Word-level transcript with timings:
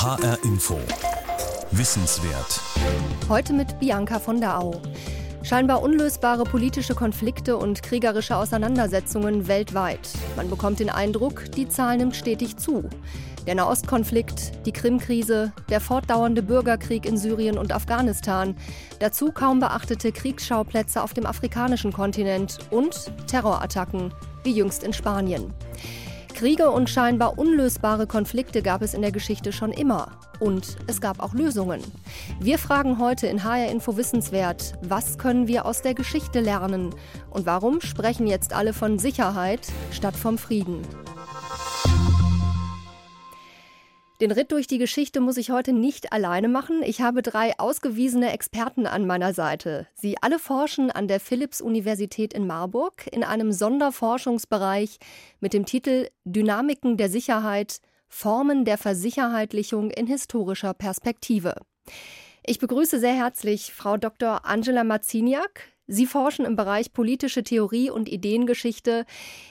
HR 0.00 0.38
Info. 0.44 0.78
Wissenswert. 1.72 2.62
Heute 3.28 3.52
mit 3.52 3.78
Bianca 3.80 4.18
von 4.18 4.40
der 4.40 4.58
Au. 4.58 4.80
Scheinbar 5.42 5.82
unlösbare 5.82 6.44
politische 6.44 6.94
Konflikte 6.94 7.58
und 7.58 7.82
kriegerische 7.82 8.34
Auseinandersetzungen 8.34 9.46
weltweit. 9.46 10.08
Man 10.36 10.48
bekommt 10.48 10.80
den 10.80 10.88
Eindruck, 10.88 11.52
die 11.54 11.68
Zahl 11.68 11.98
nimmt 11.98 12.16
stetig 12.16 12.56
zu. 12.56 12.88
Der 13.46 13.54
Nahostkonflikt, 13.54 14.64
die 14.64 14.72
Krimkrise, 14.72 15.52
der 15.68 15.82
fortdauernde 15.82 16.42
Bürgerkrieg 16.42 17.04
in 17.04 17.18
Syrien 17.18 17.58
und 17.58 17.70
Afghanistan, 17.70 18.56
dazu 19.00 19.32
kaum 19.32 19.60
beachtete 19.60 20.12
Kriegsschauplätze 20.12 21.02
auf 21.02 21.12
dem 21.12 21.26
afrikanischen 21.26 21.92
Kontinent 21.92 22.56
und 22.70 23.12
Terrorattacken, 23.26 24.14
wie 24.44 24.52
jüngst 24.52 24.82
in 24.82 24.94
Spanien. 24.94 25.52
Kriege 26.40 26.70
und 26.70 26.88
scheinbar 26.88 27.38
unlösbare 27.38 28.06
Konflikte 28.06 28.62
gab 28.62 28.80
es 28.80 28.94
in 28.94 29.02
der 29.02 29.12
Geschichte 29.12 29.52
schon 29.52 29.72
immer. 29.72 30.12
Und 30.38 30.78
es 30.86 31.02
gab 31.02 31.20
auch 31.22 31.34
Lösungen. 31.34 31.82
Wir 32.40 32.56
fragen 32.56 32.98
heute 32.98 33.26
in 33.26 33.44
HR 33.44 33.70
Info 33.70 33.98
Wissenswert, 33.98 34.72
was 34.80 35.18
können 35.18 35.48
wir 35.48 35.66
aus 35.66 35.82
der 35.82 35.92
Geschichte 35.92 36.40
lernen? 36.40 36.94
Und 37.28 37.44
warum 37.44 37.82
sprechen 37.82 38.26
jetzt 38.26 38.54
alle 38.54 38.72
von 38.72 38.98
Sicherheit 38.98 39.68
statt 39.90 40.16
vom 40.16 40.38
Frieden? 40.38 40.80
Den 44.20 44.32
Ritt 44.32 44.52
durch 44.52 44.66
die 44.66 44.76
Geschichte 44.76 45.20
muss 45.20 45.38
ich 45.38 45.50
heute 45.50 45.72
nicht 45.72 46.12
alleine 46.12 46.48
machen. 46.48 46.82
Ich 46.82 47.00
habe 47.00 47.22
drei 47.22 47.58
ausgewiesene 47.58 48.30
Experten 48.32 48.86
an 48.86 49.06
meiner 49.06 49.32
Seite. 49.32 49.86
Sie 49.94 50.16
alle 50.20 50.38
forschen 50.38 50.90
an 50.90 51.08
der 51.08 51.20
Philipps-Universität 51.20 52.34
in 52.34 52.46
Marburg 52.46 53.06
in 53.10 53.24
einem 53.24 53.50
Sonderforschungsbereich 53.50 54.98
mit 55.40 55.54
dem 55.54 55.64
Titel 55.64 56.08
Dynamiken 56.24 56.98
der 56.98 57.08
Sicherheit, 57.08 57.80
Formen 58.08 58.66
der 58.66 58.76
Versicherheitlichung 58.76 59.90
in 59.90 60.06
historischer 60.06 60.74
Perspektive. 60.74 61.54
Ich 62.44 62.58
begrüße 62.58 63.00
sehr 63.00 63.14
herzlich 63.14 63.72
Frau 63.72 63.96
Dr. 63.96 64.44
Angela 64.44 64.84
Marziniak. 64.84 65.62
Sie 65.92 66.06
forschen 66.06 66.44
im 66.44 66.54
Bereich 66.54 66.92
politische 66.92 67.42
Theorie 67.42 67.90
und 67.90 68.08
Ideengeschichte, 68.08 69.04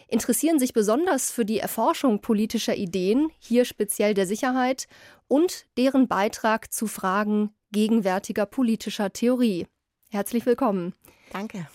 interessieren 0.08 0.58
sich 0.58 0.72
besonders 0.72 1.32
für 1.32 1.44
die 1.44 1.59
Erforschung 1.59 2.22
politischer 2.22 2.78
Ideen, 2.78 3.30
hier 3.40 3.66
speziell 3.66 4.14
der 4.14 4.26
Sicherheit, 4.26 4.88
und 5.28 5.66
deren 5.76 6.08
Beitrag 6.08 6.72
zu 6.72 6.88
Fragen 6.88 7.50
gegenwärtiger 7.73 8.45
politischer 8.45 9.12
Theorie. 9.12 9.67
Herzlich 10.12 10.45
willkommen. 10.45 10.95
Danke. 11.34 11.67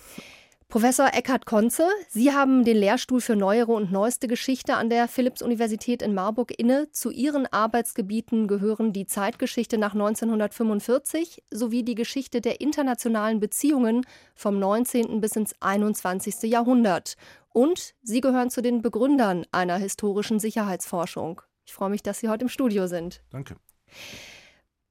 Professor 0.74 1.14
Eckhard 1.14 1.46
Konze, 1.46 1.88
Sie 2.08 2.32
haben 2.32 2.64
den 2.64 2.76
Lehrstuhl 2.76 3.20
für 3.20 3.36
neuere 3.36 3.70
und 3.70 3.92
neueste 3.92 4.26
Geschichte 4.26 4.74
an 4.74 4.90
der 4.90 5.06
Philipps-Universität 5.06 6.02
in 6.02 6.14
Marburg 6.14 6.52
inne. 6.58 6.90
Zu 6.90 7.12
Ihren 7.12 7.46
Arbeitsgebieten 7.46 8.48
gehören 8.48 8.92
die 8.92 9.06
Zeitgeschichte 9.06 9.78
nach 9.78 9.92
1945 9.92 11.44
sowie 11.52 11.84
die 11.84 11.94
Geschichte 11.94 12.40
der 12.40 12.60
internationalen 12.60 13.38
Beziehungen 13.38 14.04
vom 14.34 14.58
19. 14.58 15.20
bis 15.20 15.36
ins 15.36 15.54
21. 15.60 16.42
Jahrhundert. 16.50 17.14
Und 17.50 17.94
Sie 18.02 18.20
gehören 18.20 18.50
zu 18.50 18.60
den 18.60 18.82
Begründern 18.82 19.46
einer 19.52 19.76
historischen 19.76 20.40
Sicherheitsforschung. 20.40 21.40
Ich 21.64 21.72
freue 21.72 21.90
mich, 21.90 22.02
dass 22.02 22.18
Sie 22.18 22.28
heute 22.28 22.46
im 22.46 22.48
Studio 22.48 22.88
sind. 22.88 23.22
Danke. 23.30 23.54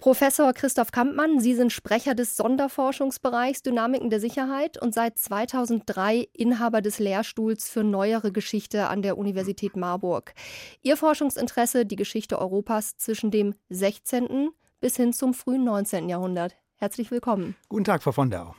Professor 0.03 0.51
Christoph 0.51 0.91
Kampmann, 0.91 1.39
Sie 1.39 1.55
sind 1.55 1.71
Sprecher 1.71 2.13
des 2.13 2.35
Sonderforschungsbereichs 2.35 3.61
Dynamiken 3.63 4.09
der 4.09 4.19
Sicherheit 4.19 4.77
und 4.77 4.93
seit 4.93 5.17
2003 5.17 6.27
Inhaber 6.33 6.81
des 6.81 6.99
Lehrstuhls 6.99 7.69
für 7.69 7.85
neuere 7.85 8.33
Geschichte 8.33 8.89
an 8.89 9.01
der 9.01 9.17
Universität 9.17 9.77
Marburg. 9.77 10.33
Ihr 10.81 10.97
Forschungsinteresse 10.97 11.85
die 11.85 11.95
Geschichte 11.95 12.37
Europas 12.37 12.97
zwischen 12.97 13.31
dem 13.31 13.55
16. 13.69 14.49
bis 14.81 14.97
hin 14.97 15.13
zum 15.13 15.33
frühen 15.33 15.63
19. 15.63 16.09
Jahrhundert. 16.09 16.57
Herzlich 16.75 17.09
willkommen. 17.09 17.55
Guten 17.69 17.85
Tag, 17.85 18.03
Frau 18.03 18.11
von 18.11 18.29
der 18.29 18.47
Au. 18.47 18.55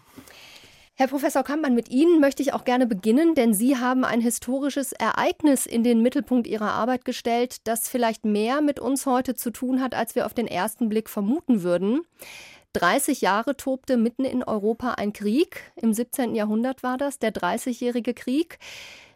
Herr 0.96 1.08
Professor 1.08 1.42
Kampmann, 1.42 1.74
mit 1.74 1.90
Ihnen 1.90 2.20
möchte 2.20 2.40
ich 2.40 2.52
auch 2.52 2.64
gerne 2.64 2.86
beginnen, 2.86 3.34
denn 3.34 3.52
Sie 3.52 3.76
haben 3.78 4.04
ein 4.04 4.20
historisches 4.20 4.92
Ereignis 4.92 5.66
in 5.66 5.82
den 5.82 6.02
Mittelpunkt 6.02 6.46
Ihrer 6.46 6.70
Arbeit 6.70 7.04
gestellt, 7.04 7.66
das 7.66 7.88
vielleicht 7.88 8.24
mehr 8.24 8.60
mit 8.60 8.78
uns 8.78 9.04
heute 9.04 9.34
zu 9.34 9.50
tun 9.50 9.82
hat, 9.82 9.96
als 9.96 10.14
wir 10.14 10.24
auf 10.24 10.34
den 10.34 10.46
ersten 10.46 10.88
Blick 10.88 11.10
vermuten 11.10 11.64
würden. 11.64 12.02
30 12.74 13.22
Jahre 13.22 13.56
tobte 13.56 13.96
mitten 13.96 14.24
in 14.24 14.44
Europa 14.44 14.92
ein 14.92 15.12
Krieg. 15.12 15.72
Im 15.74 15.92
17. 15.92 16.36
Jahrhundert 16.36 16.84
war 16.84 16.96
das, 16.96 17.18
der 17.18 17.32
Dreißigjährige 17.32 18.14
Krieg. 18.14 18.60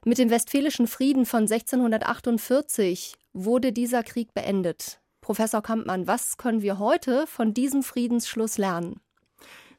Mit 0.05 0.19
dem 0.19 0.31
Westfälischen 0.31 0.89
Frieden 0.89 1.27
von 1.27 1.43
1648 1.43 3.15
wurde 3.33 3.73
dieser 3.73 4.03
Krieg 4.03 4.35
beendet. 4.35 4.99
Professor 5.21 5.63
Kampmann, 5.63 6.09
was 6.09 6.39
können 6.39 6.61
wir 6.61 6.81
heute 6.81 7.29
von 7.29 7.55
diesem 7.55 7.85
Friedensschluss 7.85 8.59
lernen? 8.59 9.01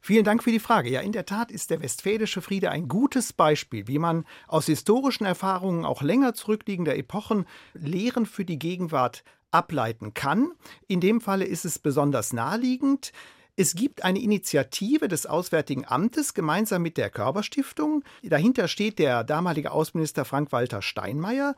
Vielen 0.02 0.24
Dank 0.24 0.42
für 0.42 0.50
die 0.50 0.60
Frage. 0.60 0.88
Ja, 0.88 1.00
in 1.00 1.12
der 1.12 1.26
Tat 1.26 1.50
ist 1.50 1.70
der 1.70 1.82
Westfälische 1.82 2.40
Friede 2.40 2.70
ein 2.70 2.88
gutes 2.88 3.34
Beispiel, 3.34 3.86
wie 3.86 3.98
man 3.98 4.24
aus 4.48 4.66
historischen 4.66 5.26
Erfahrungen 5.26 5.84
auch 5.84 6.00
länger 6.00 6.32
zurückliegender 6.32 6.96
Epochen 6.96 7.46
Lehren 7.74 8.24
für 8.24 8.46
die 8.46 8.58
Gegenwart 8.58 9.24
ableiten 9.50 10.14
kann. 10.14 10.52
In 10.86 11.00
dem 11.00 11.20
Falle 11.20 11.44
ist 11.44 11.66
es 11.66 11.78
besonders 11.78 12.32
naheliegend. 12.32 13.12
Es 13.56 13.74
gibt 13.74 14.04
eine 14.04 14.20
Initiative 14.20 15.08
des 15.08 15.26
Auswärtigen 15.26 15.86
Amtes 15.86 16.34
gemeinsam 16.34 16.82
mit 16.82 16.96
der 16.96 17.10
Körperstiftung. 17.10 18.04
Dahinter 18.22 18.68
steht 18.68 18.98
der 18.98 19.24
damalige 19.24 19.72
Außenminister 19.72 20.24
Frank-Walter 20.24 20.82
Steinmeier, 20.82 21.54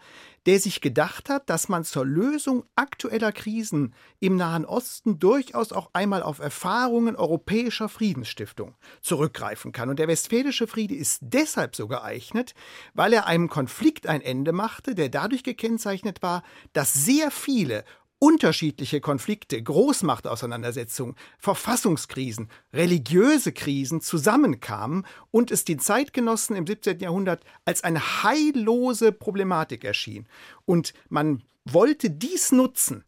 der 0.47 0.59
sich 0.59 0.81
gedacht 0.81 1.29
hat, 1.29 1.49
dass 1.49 1.69
man 1.69 1.85
zur 1.85 2.05
Lösung 2.05 2.65
aktueller 2.75 3.33
Krisen 3.33 3.95
im 4.19 4.37
Nahen 4.37 4.65
Osten 4.65 5.19
durchaus 5.19 5.73
auch 5.73 5.91
einmal 5.93 6.23
auf 6.23 6.41
Erfahrungen 6.41 7.15
europäischer 7.15 7.89
Friedensstiftung 7.89 8.75
zurückgreifen 9.01 9.73
kann. 9.73 9.89
Und 9.89 9.99
der 9.99 10.09
Westfälische 10.09 10.67
Friede 10.67 10.95
ist 10.95 11.21
deshalb 11.23 11.77
so 11.77 11.87
geeignet, 11.87 12.55
weil 12.95 13.13
er 13.13 13.27
einem 13.27 13.49
Konflikt 13.49 14.07
ein 14.07 14.21
Ende 14.21 14.53
machte, 14.53 14.95
der 14.95 15.09
dadurch 15.09 15.45
gekennzeichnet 15.45 16.23
war, 16.23 16.43
dass 16.73 16.93
sehr 16.93 17.31
viele 17.31 17.85
unterschiedliche 18.23 19.01
Konflikte, 19.01 19.61
Großmachtauseinandersetzungen, 19.61 21.17
Verfassungskrisen, 21.39 22.49
religiöse 22.73 23.51
Krisen 23.51 24.01
zusammenkamen 24.01 25.05
und 25.33 25.51
es 25.51 25.65
den 25.65 25.81
Zeitgenossen 25.81 26.55
im 26.55 26.65
17. 26.65 27.01
Jahrhundert 27.01 27.43
als 27.65 27.83
eine 27.83 28.23
heillose 28.23 29.11
Problematik 29.11 29.83
erschien. 29.83 30.29
Und 30.67 30.95
man 31.09 31.43
wollte 31.65 32.11
dies 32.11 32.53
nutzen, 32.53 33.03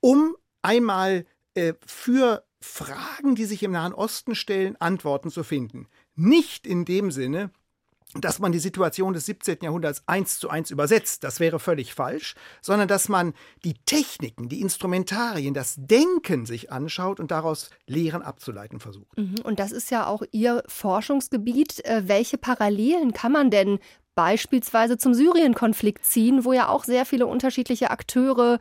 um 0.00 0.34
einmal 0.60 1.24
äh, 1.54 1.74
für 1.86 2.44
Fragen, 2.60 3.36
die 3.36 3.44
sich 3.44 3.62
im 3.62 3.70
Nahen 3.70 3.94
Osten 3.94 4.34
stellen, 4.34 4.74
Antworten 4.80 5.30
zu 5.30 5.44
finden. 5.44 5.86
Nicht 6.16 6.66
in 6.66 6.84
dem 6.84 7.12
Sinne, 7.12 7.52
dass 8.14 8.38
man 8.38 8.52
die 8.52 8.58
Situation 8.58 9.12
des 9.12 9.26
17. 9.26 9.58
Jahrhunderts 9.62 10.02
eins 10.06 10.38
zu 10.38 10.48
eins 10.48 10.70
übersetzt, 10.70 11.24
das 11.24 11.40
wäre 11.40 11.58
völlig 11.58 11.92
falsch, 11.92 12.34
sondern 12.62 12.88
dass 12.88 13.08
man 13.08 13.34
die 13.64 13.74
Techniken, 13.84 14.48
die 14.48 14.60
Instrumentarien, 14.62 15.52
das 15.52 15.74
Denken 15.76 16.46
sich 16.46 16.72
anschaut 16.72 17.20
und 17.20 17.30
daraus 17.30 17.70
Lehren 17.86 18.22
abzuleiten 18.22 18.80
versucht. 18.80 19.18
Mhm, 19.18 19.36
und 19.44 19.60
das 19.60 19.72
ist 19.72 19.90
ja 19.90 20.06
auch 20.06 20.22
Ihr 20.32 20.62
Forschungsgebiet. 20.66 21.84
Äh, 21.84 22.04
welche 22.06 22.38
Parallelen 22.38 23.12
kann 23.12 23.32
man 23.32 23.50
denn 23.50 23.78
beispielsweise 24.14 24.96
zum 24.96 25.14
Syrien-Konflikt 25.14 26.04
ziehen, 26.04 26.44
wo 26.44 26.52
ja 26.52 26.68
auch 26.68 26.84
sehr 26.84 27.04
viele 27.04 27.26
unterschiedliche 27.26 27.90
Akteure, 27.90 28.58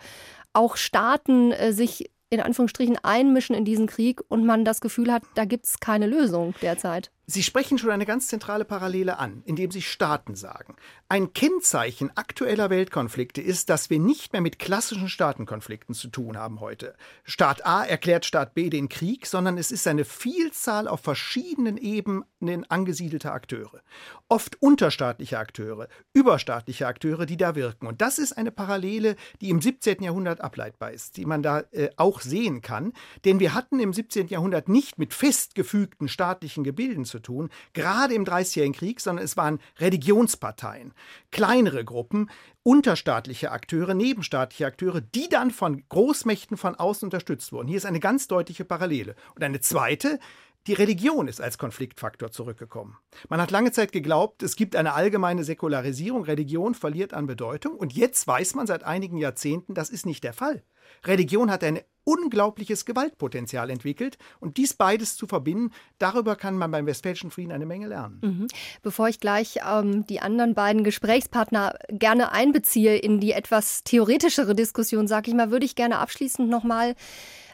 auch 0.54 0.76
Staaten 0.76 1.52
äh, 1.52 1.72
sich 1.72 2.12
in 2.30 2.42
Anführungsstrichen 2.42 2.98
einmischen 3.04 3.56
in 3.56 3.64
diesen 3.64 3.88
Krieg 3.88 4.22
und 4.28 4.46
man 4.46 4.66
das 4.66 4.82
Gefühl 4.82 5.12
hat, 5.12 5.24
da 5.36 5.46
gibt 5.46 5.66
es 5.66 5.80
keine 5.80 6.08
Lösung 6.08 6.54
derzeit. 6.62 7.12
Sie 7.30 7.44
sprechen 7.44 7.78
schon 7.78 7.90
eine 7.90 8.06
ganz 8.06 8.30
zentrale 8.30 8.64
Parallele 8.64 9.20
an, 9.20 9.44
indem 9.44 9.70
Sie 9.70 9.82
Staaten 9.82 10.36
sagen. 10.36 10.78
Ein 11.10 11.34
Kennzeichen 11.34 12.10
aktueller 12.16 12.70
Weltkonflikte 12.70 13.42
ist, 13.42 13.70
dass 13.70 13.90
wir 13.90 14.00
nicht 14.00 14.32
mehr 14.32 14.42
mit 14.42 14.60
klassischen 14.60 15.10
Staatenkonflikten 15.10 15.94
zu 15.94 16.08
tun 16.08 16.38
haben 16.38 16.62
heute. 16.62 16.96
Staat 17.26 17.66
A 17.66 17.84
erklärt 17.84 18.26
Staat 18.26 18.54
B 18.54 18.70
den 18.70 18.88
Krieg, 18.88 19.26
sondern 19.26 19.58
es 19.58 19.74
ist 19.74 19.88
eine 19.88 20.06
Vielzahl 20.06 20.88
auf 20.88 21.02
verschiedenen 21.02 21.76
Ebenen 21.76 22.64
angesiedelter 22.70 23.34
Akteure. 23.34 23.82
Oft 24.30 24.62
unterstaatliche 24.62 25.38
Akteure, 25.38 25.90
überstaatliche 26.14 26.88
Akteure, 26.88 27.26
die 27.26 27.36
da 27.36 27.56
wirken. 27.56 27.88
Und 27.88 28.00
das 28.00 28.20
ist 28.20 28.38
eine 28.38 28.52
Parallele, 28.52 29.18
die 29.42 29.50
im 29.50 29.62
17. 29.62 30.02
Jahrhundert 30.02 30.40
ableitbar 30.40 30.92
ist, 30.92 31.18
die 31.18 31.26
man 31.26 31.44
da 31.44 31.66
äh, 31.72 31.90
auch 31.98 32.22
sehen 32.22 32.62
kann. 32.62 32.94
Denn 33.26 33.42
wir 33.42 33.54
hatten 33.54 33.82
im 33.82 33.92
17. 33.92 34.28
Jahrhundert 34.28 34.70
nicht 34.70 34.98
mit 34.98 35.14
festgefügten 35.14 36.08
staatlichen 36.08 36.64
Gebilden 36.64 37.04
zu 37.04 37.17
zu 37.18 37.22
tun, 37.22 37.50
gerade 37.74 38.14
im 38.14 38.26
Dreißigjährigen 38.26 38.76
Krieg, 38.76 39.00
sondern 39.02 39.26
es 39.26 39.38
waren 39.38 39.60
Religionsparteien, 39.80 40.94
kleinere 41.32 41.84
Gruppen, 41.84 42.30
unterstaatliche 42.64 43.52
Akteure, 43.52 43.94
nebenstaatliche 43.94 44.66
Akteure, 44.66 45.02
die 45.02 45.30
dann 45.30 45.52
von 45.52 45.84
Großmächten 45.90 46.58
von 46.58 46.76
außen 46.76 47.06
unterstützt 47.06 47.52
wurden. 47.52 47.68
Hier 47.68 47.78
ist 47.78 47.86
eine 47.86 48.00
ganz 48.00 48.28
deutliche 48.28 48.66
Parallele. 48.66 49.16
Und 49.36 49.44
eine 49.44 49.62
zweite, 49.62 50.20
die 50.68 50.74
Religion 50.74 51.28
ist 51.28 51.40
als 51.40 51.58
Konfliktfaktor 51.58 52.30
zurückgekommen. 52.30 52.98
Man 53.30 53.42
hat 53.42 53.52
lange 53.52 53.72
Zeit 53.72 53.94
geglaubt, 53.94 54.44
es 54.44 54.58
gibt 54.58 54.76
eine 54.76 54.94
allgemeine 54.94 55.46
Säkularisierung, 55.46 56.24
Religion 56.26 56.76
verliert 56.76 57.14
an 57.14 57.26
Bedeutung 57.26 57.76
und 57.78 57.94
jetzt 57.94 58.28
weiß 58.28 58.54
man 58.56 58.68
seit 58.68 58.84
einigen 58.84 59.18
Jahrzehnten, 59.18 59.74
das 59.74 59.90
ist 59.90 60.06
nicht 60.06 60.26
der 60.26 60.34
Fall. 60.34 60.64
Religion 61.06 61.52
hat 61.52 61.64
eine 61.64 61.86
unglaubliches 62.08 62.86
Gewaltpotenzial 62.86 63.70
entwickelt. 63.70 64.18
Und 64.40 64.56
dies 64.56 64.74
beides 64.74 65.18
zu 65.18 65.28
verbinden, 65.28 65.72
darüber 66.00 66.38
kann 66.38 66.58
man 66.58 66.72
beim 66.72 66.86
Westfälischen 66.86 67.32
Frieden 67.32 67.52
eine 67.52 67.66
Menge 67.66 67.88
lernen. 67.88 68.20
Mhm. 68.22 68.48
Bevor 68.82 69.10
ich 69.10 69.20
gleich 69.20 69.60
ähm, 69.70 70.08
die 70.08 70.22
anderen 70.22 70.54
beiden 70.54 70.86
Gesprächspartner 70.86 71.78
gerne 71.90 72.32
einbeziehe 72.32 72.96
in 72.96 73.20
die 73.20 73.34
etwas 73.34 73.84
theoretischere 73.84 74.56
Diskussion, 74.56 75.08
sage 75.08 75.30
ich 75.30 75.36
mal, 75.36 75.52
würde 75.52 75.66
ich 75.66 75.76
gerne 75.76 76.00
abschließend 76.00 76.50
nochmal 76.50 76.96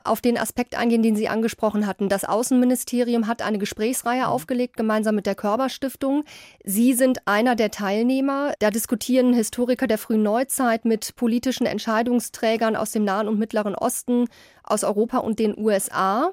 auf 0.04 0.22
den 0.22 0.38
Aspekt 0.38 0.76
eingehen, 0.76 1.04
den 1.04 1.16
Sie 1.16 1.30
angesprochen 1.30 1.88
hatten. 1.88 2.10
Das 2.10 2.26
Außenministerium 2.26 3.28
hat 3.28 3.42
eine 3.42 3.58
Gesprächsreihe 3.58 4.24
mhm. 4.24 4.28
aufgelegt, 4.28 4.78
gemeinsam 4.78 5.16
mit 5.16 5.26
der 5.26 5.36
Körperstiftung. 5.36 6.24
Sie 6.64 6.94
sind 6.94 7.28
einer 7.28 7.56
der 7.56 7.72
Teilnehmer. 7.72 8.54
Da 8.60 8.72
diskutieren 8.72 9.34
Historiker 9.34 9.88
der 9.88 9.98
frühen 9.98 10.24
Neuzeit 10.24 10.86
mit 10.86 11.16
politischen 11.16 11.66
Entscheidungsträgern 11.66 12.76
aus 12.76 12.92
dem 12.92 13.04
Nahen 13.04 13.28
und 13.28 13.40
Mittleren 13.40 13.76
Osten, 13.76 14.28
aus 14.64 14.84
Europa 14.84 15.20
und 15.20 15.40
den 15.40 15.58
USA 15.58 16.32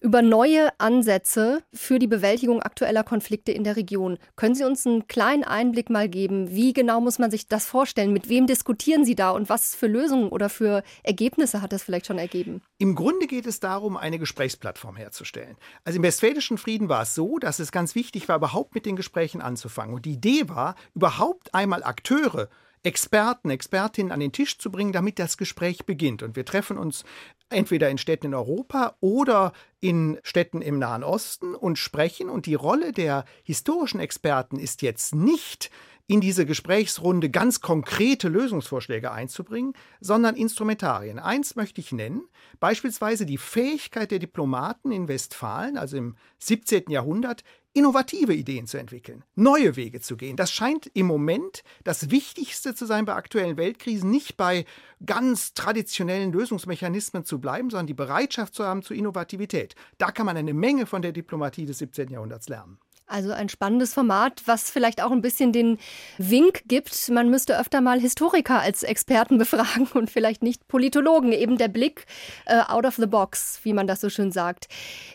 über 0.00 0.22
neue 0.22 0.68
Ansätze 0.78 1.62
für 1.72 1.98
die 1.98 2.06
Bewältigung 2.06 2.62
aktueller 2.62 3.04
Konflikte 3.04 3.52
in 3.52 3.64
der 3.64 3.76
Region. 3.76 4.18
Können 4.36 4.54
Sie 4.54 4.64
uns 4.64 4.86
einen 4.86 5.06
kleinen 5.08 5.44
Einblick 5.44 5.90
mal 5.90 6.08
geben? 6.08 6.50
Wie 6.50 6.72
genau 6.72 7.00
muss 7.00 7.18
man 7.18 7.30
sich 7.30 7.48
das 7.48 7.66
vorstellen? 7.66 8.12
Mit 8.12 8.28
wem 8.28 8.46
diskutieren 8.46 9.04
Sie 9.04 9.14
da 9.14 9.30
und 9.30 9.48
was 9.48 9.74
für 9.74 9.86
Lösungen 9.86 10.28
oder 10.28 10.48
für 10.48 10.82
Ergebnisse 11.02 11.62
hat 11.62 11.72
das 11.72 11.82
vielleicht 11.82 12.06
schon 12.06 12.18
ergeben? 12.18 12.62
Im 12.78 12.94
Grunde 12.94 13.26
geht 13.26 13.46
es 13.46 13.60
darum, 13.60 13.96
eine 13.96 14.18
Gesprächsplattform 14.18 14.96
herzustellen. 14.96 15.56
Also 15.84 15.96
im 15.96 16.02
Westfälischen 16.02 16.58
Frieden 16.58 16.88
war 16.88 17.02
es 17.02 17.14
so, 17.14 17.38
dass 17.38 17.58
es 17.58 17.72
ganz 17.72 17.94
wichtig 17.94 18.28
war, 18.28 18.36
überhaupt 18.36 18.74
mit 18.74 18.86
den 18.86 18.96
Gesprächen 18.96 19.40
anzufangen. 19.40 19.94
Und 19.94 20.04
die 20.04 20.12
Idee 20.12 20.48
war, 20.48 20.74
überhaupt 20.94 21.54
einmal 21.54 21.82
Akteure 21.82 22.48
Experten, 22.86 23.50
Expertinnen 23.50 24.12
an 24.12 24.20
den 24.20 24.30
Tisch 24.30 24.58
zu 24.58 24.70
bringen, 24.70 24.92
damit 24.92 25.18
das 25.18 25.36
Gespräch 25.36 25.86
beginnt. 25.86 26.22
Und 26.22 26.36
wir 26.36 26.44
treffen 26.44 26.78
uns 26.78 27.04
entweder 27.50 27.88
in 27.90 27.98
Städten 27.98 28.26
in 28.26 28.34
Europa 28.34 28.96
oder 29.00 29.52
in 29.80 30.18
Städten 30.22 30.62
im 30.62 30.78
Nahen 30.78 31.04
Osten 31.04 31.54
und 31.54 31.78
sprechen. 31.78 32.28
Und 32.28 32.46
die 32.46 32.54
Rolle 32.54 32.92
der 32.92 33.24
historischen 33.44 34.00
Experten 34.00 34.58
ist 34.58 34.82
jetzt 34.82 35.14
nicht, 35.14 35.70
in 36.08 36.20
diese 36.20 36.46
Gesprächsrunde 36.46 37.30
ganz 37.30 37.60
konkrete 37.60 38.28
Lösungsvorschläge 38.28 39.10
einzubringen, 39.10 39.72
sondern 40.00 40.36
Instrumentarien. 40.36 41.18
Eins 41.18 41.56
möchte 41.56 41.80
ich 41.80 41.92
nennen, 41.92 42.22
beispielsweise 42.60 43.26
die 43.26 43.38
Fähigkeit 43.38 44.10
der 44.10 44.20
Diplomaten 44.20 44.92
in 44.92 45.08
Westfalen, 45.08 45.76
also 45.76 45.96
im 45.96 46.16
17. 46.38 46.84
Jahrhundert, 46.90 47.42
innovative 47.76 48.32
Ideen 48.32 48.66
zu 48.66 48.78
entwickeln, 48.78 49.22
neue 49.34 49.76
Wege 49.76 50.00
zu 50.00 50.16
gehen. 50.16 50.36
Das 50.36 50.50
scheint 50.50 50.90
im 50.94 51.06
Moment 51.06 51.62
das 51.84 52.10
Wichtigste 52.10 52.74
zu 52.74 52.86
sein 52.86 53.04
bei 53.04 53.14
aktuellen 53.14 53.58
Weltkrisen, 53.58 54.10
nicht 54.10 54.38
bei 54.38 54.64
ganz 55.04 55.52
traditionellen 55.52 56.32
Lösungsmechanismen 56.32 57.26
zu 57.26 57.38
bleiben, 57.38 57.68
sondern 57.68 57.86
die 57.86 57.94
Bereitschaft 57.94 58.54
zu 58.54 58.64
haben 58.64 58.82
zur 58.82 58.96
Innovativität. 58.96 59.74
Da 59.98 60.10
kann 60.10 60.24
man 60.24 60.38
eine 60.38 60.54
Menge 60.54 60.86
von 60.86 61.02
der 61.02 61.12
Diplomatie 61.12 61.66
des 61.66 61.78
17. 61.78 62.08
Jahrhunderts 62.08 62.48
lernen. 62.48 62.78
Also 63.08 63.30
ein 63.30 63.48
spannendes 63.48 63.94
Format, 63.94 64.42
was 64.46 64.68
vielleicht 64.68 65.00
auch 65.00 65.12
ein 65.12 65.22
bisschen 65.22 65.52
den 65.52 65.78
Wink 66.18 66.62
gibt, 66.66 67.08
man 67.08 67.30
müsste 67.30 67.56
öfter 67.56 67.80
mal 67.80 68.00
Historiker 68.00 68.60
als 68.60 68.82
Experten 68.82 69.38
befragen 69.38 69.86
und 69.94 70.10
vielleicht 70.10 70.42
nicht 70.42 70.66
Politologen. 70.66 71.30
Eben 71.30 71.56
der 71.56 71.68
Blick 71.68 72.06
äh, 72.46 72.60
out 72.66 72.84
of 72.84 72.96
the 72.96 73.06
box, 73.06 73.60
wie 73.62 73.72
man 73.72 73.86
das 73.86 74.00
so 74.00 74.10
schön 74.10 74.32
sagt. 74.32 74.66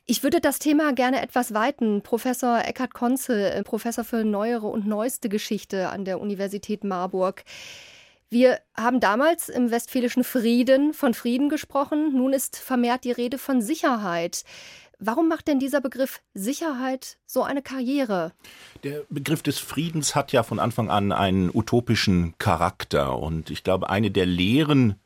Ich 0.05 0.23
würde 0.23 0.39
das 0.39 0.59
Thema 0.59 0.93
gerne 0.93 1.21
etwas 1.21 1.53
weiten. 1.53 2.01
Professor 2.01 2.59
Eckhard 2.63 2.93
Konzel, 2.93 3.51
äh, 3.51 3.63
Professor 3.63 4.05
für 4.05 4.23
neuere 4.23 4.67
und 4.67 4.87
neueste 4.87 5.27
Geschichte 5.27 5.89
an 5.89 6.05
der 6.05 6.21
Universität 6.21 6.85
Marburg. 6.85 7.43
Wir 8.33 8.59
haben 8.77 9.01
damals 9.01 9.49
im 9.49 9.71
Westfälischen 9.71 10.23
Frieden 10.23 10.93
von 10.93 11.13
Frieden 11.13 11.49
gesprochen. 11.49 12.13
Nun 12.13 12.31
ist 12.31 12.55
vermehrt 12.55 13.03
die 13.03 13.11
Rede 13.11 13.37
von 13.37 13.61
Sicherheit. 13.61 14.45
Warum 15.03 15.27
macht 15.27 15.47
denn 15.47 15.57
dieser 15.57 15.81
Begriff 15.81 16.21
Sicherheit 16.35 17.17
so 17.25 17.41
eine 17.41 17.63
Karriere? 17.63 18.33
Der 18.83 19.01
Begriff 19.09 19.41
des 19.41 19.57
Friedens 19.57 20.13
hat 20.13 20.31
ja 20.31 20.43
von 20.43 20.59
Anfang 20.59 20.91
an 20.91 21.11
einen 21.11 21.49
utopischen 21.51 22.37
Charakter. 22.37 23.17
Und 23.17 23.49
ich 23.49 23.63
glaube, 23.63 23.89
eine 23.89 24.11
der 24.11 24.27
Lehren 24.27 24.99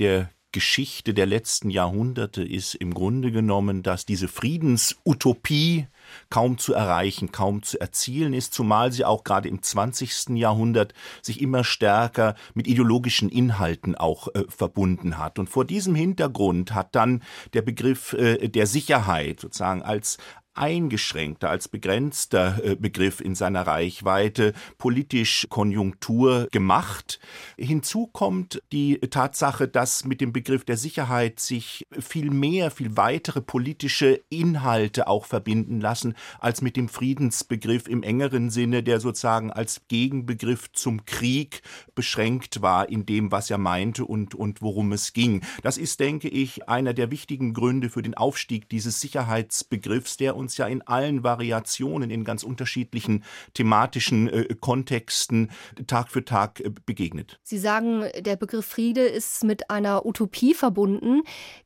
der 0.00 0.30
Geschichte 0.50 1.14
der 1.14 1.26
letzten 1.26 1.70
Jahrhunderte 1.70 2.42
ist 2.42 2.74
im 2.74 2.92
Grunde 2.92 3.30
genommen, 3.30 3.84
dass 3.84 4.04
diese 4.04 4.26
Friedensutopie 4.26 5.86
kaum 6.30 6.58
zu 6.58 6.74
erreichen, 6.74 7.32
kaum 7.32 7.62
zu 7.62 7.80
erzielen 7.80 8.32
ist, 8.32 8.54
zumal 8.54 8.92
sie 8.92 9.04
auch 9.04 9.24
gerade 9.24 9.48
im 9.48 9.62
20. 9.62 10.30
Jahrhundert 10.36 10.94
sich 11.22 11.40
immer 11.40 11.64
stärker 11.64 12.34
mit 12.54 12.66
ideologischen 12.66 13.28
Inhalten 13.28 13.94
auch 13.94 14.28
äh, 14.34 14.44
verbunden 14.48 15.18
hat. 15.18 15.38
Und 15.38 15.48
vor 15.48 15.64
diesem 15.64 15.94
Hintergrund 15.94 16.74
hat 16.74 16.94
dann 16.94 17.22
der 17.54 17.62
Begriff 17.62 18.12
äh, 18.12 18.48
der 18.48 18.66
Sicherheit 18.66 19.40
sozusagen 19.40 19.82
als 19.82 20.18
eingeschränkter, 20.56 21.50
als 21.50 21.68
begrenzter 21.68 22.64
äh, 22.64 22.76
Begriff 22.76 23.20
in 23.20 23.34
seiner 23.34 23.66
Reichweite 23.66 24.52
politisch 24.78 25.46
Konjunktur 25.48 26.48
gemacht. 26.50 27.20
Hinzu 27.58 28.06
kommt 28.06 28.62
die 28.72 28.98
Tatsache, 28.98 29.68
dass 29.68 30.04
mit 30.04 30.20
dem 30.20 30.32
Begriff 30.32 30.64
der 30.64 30.76
Sicherheit 30.76 31.40
sich 31.40 31.86
viel 31.98 32.30
mehr, 32.30 32.70
viel 32.70 32.96
weitere 32.96 33.40
politische 33.40 34.20
Inhalte 34.28 35.08
auch 35.08 35.26
verbinden 35.26 35.80
lassen, 35.80 36.14
als 36.38 36.62
mit 36.62 36.76
dem 36.76 36.88
Friedensbegriff 36.88 37.88
im 37.88 38.02
engeren 38.02 38.50
Sinne, 38.50 38.82
der 38.82 39.00
sozusagen 39.00 39.50
als 39.50 39.82
Gegenbegriff 39.88 40.72
zum 40.72 41.04
Krieg 41.04 41.62
beschränkt 41.94 42.62
war 42.62 42.88
in 42.88 43.06
dem, 43.06 43.32
was 43.32 43.50
er 43.50 43.58
meinte 43.58 44.04
und, 44.04 44.34
und 44.34 44.62
worum 44.62 44.92
es 44.92 45.12
ging. 45.12 45.42
Das 45.62 45.78
ist, 45.78 46.00
denke 46.00 46.28
ich, 46.28 46.68
einer 46.68 46.94
der 46.94 47.10
wichtigen 47.10 47.52
Gründe 47.52 47.90
für 47.90 48.02
den 48.02 48.14
Aufstieg 48.14 48.68
dieses 48.68 49.00
Sicherheitsbegriffs, 49.00 50.16
der 50.16 50.36
uns 50.36 50.45
uns 50.46 50.56
ja 50.58 50.68
in 50.68 50.82
allen 50.82 51.24
Variationen, 51.24 52.10
in 52.10 52.22
ganz 52.22 52.44
unterschiedlichen 52.44 53.24
thematischen 53.52 54.28
äh, 54.28 54.54
Kontexten 54.60 55.50
Tag 55.88 56.08
für 56.08 56.24
Tag 56.24 56.60
äh, 56.60 56.70
begegnet. 56.86 57.40
Sie 57.42 57.58
sagen, 57.58 58.04
der 58.20 58.36
Begriff 58.36 58.64
Friede 58.64 59.02
ist 59.02 59.42
mit 59.42 59.70
einer 59.70 60.06
Utopie 60.06 60.54
verbunden. 60.54 61.22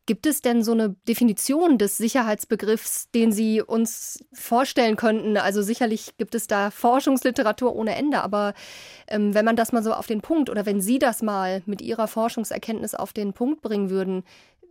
Gibt 0.07 0.27
es 0.27 0.41
denn 0.41 0.65
so 0.65 0.73
eine 0.73 0.97
Definition 1.07 1.77
des 1.77 1.99
Sicherheitsbegriffs, 1.99 3.11
den 3.11 3.33
Sie 3.33 3.61
uns 3.61 4.25
vorstellen 4.33 4.97
könnten? 4.97 5.37
Also 5.37 5.61
sicherlich 5.61 6.17
gibt 6.17 6.35
es 6.35 6.47
da 6.47 6.71
Forschungsliteratur 6.71 7.77
ohne 7.77 7.95
Ende, 7.97 8.23
aber 8.23 8.55
ähm, 9.09 9.35
wenn 9.35 9.45
man 9.45 9.57
das 9.57 9.73
mal 9.73 9.83
so 9.83 9.93
auf 9.93 10.07
den 10.07 10.23
Punkt 10.23 10.49
oder 10.49 10.65
wenn 10.65 10.81
Sie 10.81 10.99
das 10.99 11.21
mal 11.21 11.63
mit 11.67 11.83
Ihrer 11.83 12.09
Forschungserkenntnis 12.09 12.95
auf 12.95 13.13
den 13.13 13.35
Punkt 13.35 13.61
bringen 13.61 13.91
würden, 13.91 14.25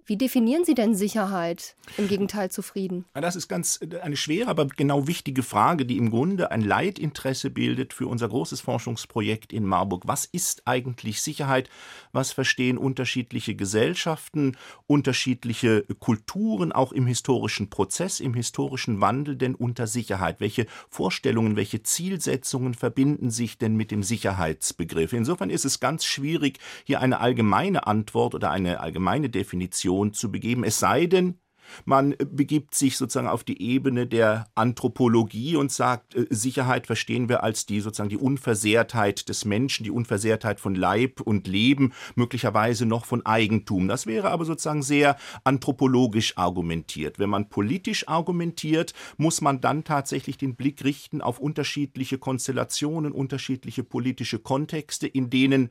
wie 0.10 0.18
definieren 0.18 0.66
Sie 0.66 0.74
denn 0.74 0.96
Sicherheit 0.96 1.76
im 1.98 2.08
Gegenteil 2.08 2.50
zu 2.50 2.64
Frieden? 2.64 3.06
Das 3.14 3.36
ist 3.36 3.48
ganz 3.48 3.80
äh, 3.80 4.00
eine 4.00 4.18
schwere, 4.18 4.50
aber 4.50 4.66
genau 4.66 5.06
wichtige 5.06 5.44
Frage, 5.44 5.86
die 5.86 5.98
im 5.98 6.10
Grunde 6.10 6.50
ein 6.50 6.62
Leitinteresse 6.62 7.52
bildet 7.52 7.94
für 7.94 8.08
unser 8.08 8.28
großes 8.28 8.60
Forschungsprojekt 8.60 9.54
in 9.54 9.66
Marburg. 9.66 10.08
Was 10.08 10.26
ist 10.26 10.64
eigentlich 10.66 11.22
Sicherheit? 11.22 11.70
Was 12.12 12.32
verstehen 12.32 12.80
unterschiedliche 12.80 13.54
Gesellschaften, 13.54 14.58
unterschiedliche 14.88 15.84
Kulturen 16.00 16.72
auch 16.72 16.92
im 16.92 17.06
historischen 17.06 17.70
Prozess, 17.70 18.20
im 18.20 18.34
historischen 18.34 19.02
Wandel 19.02 19.36
denn 19.36 19.54
unter 19.54 19.86
Sicherheit? 19.86 20.40
Welche 20.40 20.66
Vorstellungen, 20.90 21.56
welche 21.56 21.84
Zielsetzungen 21.84 22.74
verbinden 22.74 23.30
sich 23.30 23.60
denn 23.60 23.76
mit 23.76 23.92
dem 23.92 24.02
Sicherheitsbegriff? 24.02 25.14
Insofern 25.14 25.52
ist 25.52 25.66
es 25.66 25.80
ganz 25.80 26.04
schwierig, 26.04 26.58
hier 26.84 27.00
eine 27.00 27.20
allgemeine 27.20 27.86
Antwort 27.86 28.34
oder 28.34 28.50
eine 28.50 28.80
allgemeine 28.80 29.30
Definition 29.30 29.99
Religion 30.00 30.14
zu 30.14 30.32
begeben, 30.32 30.64
es 30.64 30.80
sei 30.80 31.06
denn, 31.06 31.40
man 31.86 32.16
begibt 32.32 32.74
sich 32.74 32.98
sozusagen 32.98 33.28
auf 33.28 33.44
die 33.44 33.62
Ebene 33.62 34.08
der 34.08 34.48
Anthropologie 34.56 35.56
und 35.56 35.72
sagt, 35.72 36.16
äh, 36.16 36.26
Sicherheit 36.32 36.88
verstehen 36.88 37.30
wir 37.30 37.44
als 37.44 37.68
die 37.68 37.80
sozusagen 37.80 38.10
die 38.10 38.18
Unversehrtheit 38.18 39.30
des 39.30 39.46
Menschen, 39.46 39.84
die 39.84 39.92
Unversehrtheit 39.92 40.60
von 40.60 40.74
Leib 40.74 41.22
und 41.22 41.46
Leben, 41.48 41.94
möglicherweise 42.16 42.88
noch 42.88 43.06
von 43.06 43.24
Eigentum. 43.24 43.88
Das 43.88 44.08
wäre 44.08 44.32
aber 44.32 44.46
sozusagen 44.46 44.82
sehr 44.82 45.16
anthropologisch 45.44 46.40
argumentiert. 46.40 47.20
Wenn 47.20 47.30
man 47.30 47.50
politisch 47.50 48.08
argumentiert, 48.08 48.96
muss 49.18 49.40
man 49.40 49.62
dann 49.62 49.84
tatsächlich 49.84 50.40
den 50.40 50.56
Blick 50.56 50.84
richten 50.84 51.22
auf 51.22 51.38
unterschiedliche 51.38 52.18
Konstellationen, 52.18 53.12
unterschiedliche 53.12 53.84
politische 53.84 54.40
Kontexte, 54.40 55.06
in 55.06 55.30
denen 55.30 55.70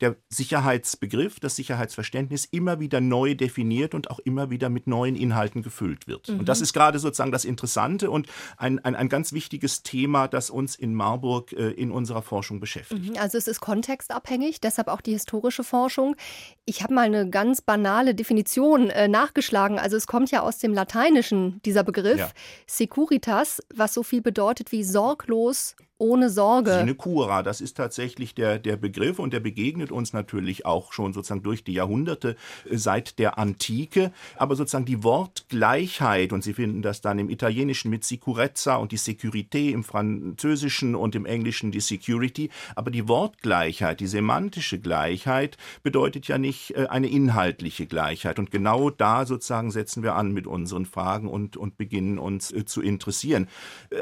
der 0.00 0.16
Sicherheitsbegriff, 0.28 1.40
das 1.40 1.56
Sicherheitsverständnis 1.56 2.46
immer 2.46 2.80
wieder 2.80 3.00
neu 3.00 3.34
definiert 3.34 3.94
und 3.94 4.10
auch 4.10 4.18
immer 4.20 4.50
wieder 4.50 4.68
mit 4.70 4.86
neuen 4.86 5.14
Inhalten 5.14 5.62
gefüllt 5.62 6.06
wird. 6.06 6.28
Mhm. 6.28 6.40
Und 6.40 6.48
das 6.48 6.60
ist 6.60 6.72
gerade 6.72 6.98
sozusagen 6.98 7.32
das 7.32 7.44
Interessante 7.44 8.10
und 8.10 8.26
ein, 8.56 8.78
ein, 8.84 8.94
ein 8.94 9.08
ganz 9.08 9.32
wichtiges 9.32 9.82
Thema, 9.82 10.28
das 10.28 10.50
uns 10.50 10.74
in 10.74 10.94
Marburg 10.94 11.52
äh, 11.52 11.70
in 11.70 11.90
unserer 11.90 12.22
Forschung 12.22 12.60
beschäftigt. 12.60 13.10
Mhm. 13.10 13.18
Also 13.18 13.36
es 13.36 13.46
ist 13.46 13.60
kontextabhängig, 13.60 14.60
deshalb 14.60 14.88
auch 14.88 15.00
die 15.00 15.12
historische 15.12 15.64
Forschung. 15.64 16.16
Ich 16.64 16.82
habe 16.82 16.94
mal 16.94 17.06
eine 17.06 17.28
ganz 17.28 17.60
banale 17.60 18.14
Definition 18.14 18.90
äh, 18.90 19.08
nachgeschlagen. 19.08 19.78
Also 19.78 19.96
es 19.96 20.06
kommt 20.06 20.30
ja 20.30 20.40
aus 20.40 20.58
dem 20.58 20.72
Lateinischen, 20.72 21.60
dieser 21.64 21.84
Begriff, 21.84 22.18
ja. 22.18 22.30
Securitas, 22.66 23.62
was 23.74 23.94
so 23.94 24.02
viel 24.02 24.22
bedeutet 24.22 24.72
wie 24.72 24.84
sorglos 24.84 25.76
ohne 26.00 26.30
Sorge. 26.30 26.78
Sinecura, 26.78 27.42
das 27.42 27.60
ist 27.60 27.76
tatsächlich 27.76 28.34
der, 28.34 28.58
der 28.58 28.76
Begriff 28.76 29.18
und 29.18 29.32
der 29.32 29.40
begegnet 29.40 29.89
begleitet 29.90 29.92
uns 29.92 30.12
natürlich 30.12 30.66
auch 30.66 30.92
schon 30.92 31.12
sozusagen 31.12 31.42
durch 31.42 31.64
die 31.64 31.74
Jahrhunderte 31.74 32.36
äh, 32.68 32.76
seit 32.76 33.18
der 33.18 33.38
Antike. 33.38 34.12
Aber 34.36 34.56
sozusagen 34.56 34.84
die 34.84 35.02
Wortgleichheit, 35.02 36.32
und 36.32 36.42
Sie 36.42 36.54
finden 36.54 36.82
das 36.82 37.00
dann 37.00 37.18
im 37.18 37.30
Italienischen 37.30 37.90
mit 37.90 38.04
Sicurezza 38.04 38.76
und 38.76 38.92
die 38.92 38.98
Securité, 38.98 39.70
im 39.70 39.84
Französischen 39.84 40.94
und 40.94 41.14
im 41.14 41.26
Englischen 41.26 41.70
die 41.70 41.80
Security. 41.80 42.50
Aber 42.74 42.90
die 42.90 43.08
Wortgleichheit, 43.08 44.00
die 44.00 44.06
semantische 44.06 44.78
Gleichheit 44.78 45.56
bedeutet 45.82 46.28
ja 46.28 46.38
nicht 46.38 46.76
äh, 46.76 46.86
eine 46.88 47.08
inhaltliche 47.08 47.86
Gleichheit. 47.86 48.38
Und 48.38 48.50
genau 48.50 48.90
da 48.90 49.26
sozusagen 49.26 49.70
setzen 49.70 50.02
wir 50.02 50.14
an 50.14 50.32
mit 50.32 50.46
unseren 50.46 50.86
Fragen 50.86 51.28
und, 51.28 51.56
und 51.56 51.76
beginnen 51.76 52.18
uns 52.18 52.52
äh, 52.52 52.64
zu 52.64 52.80
interessieren. 52.80 53.48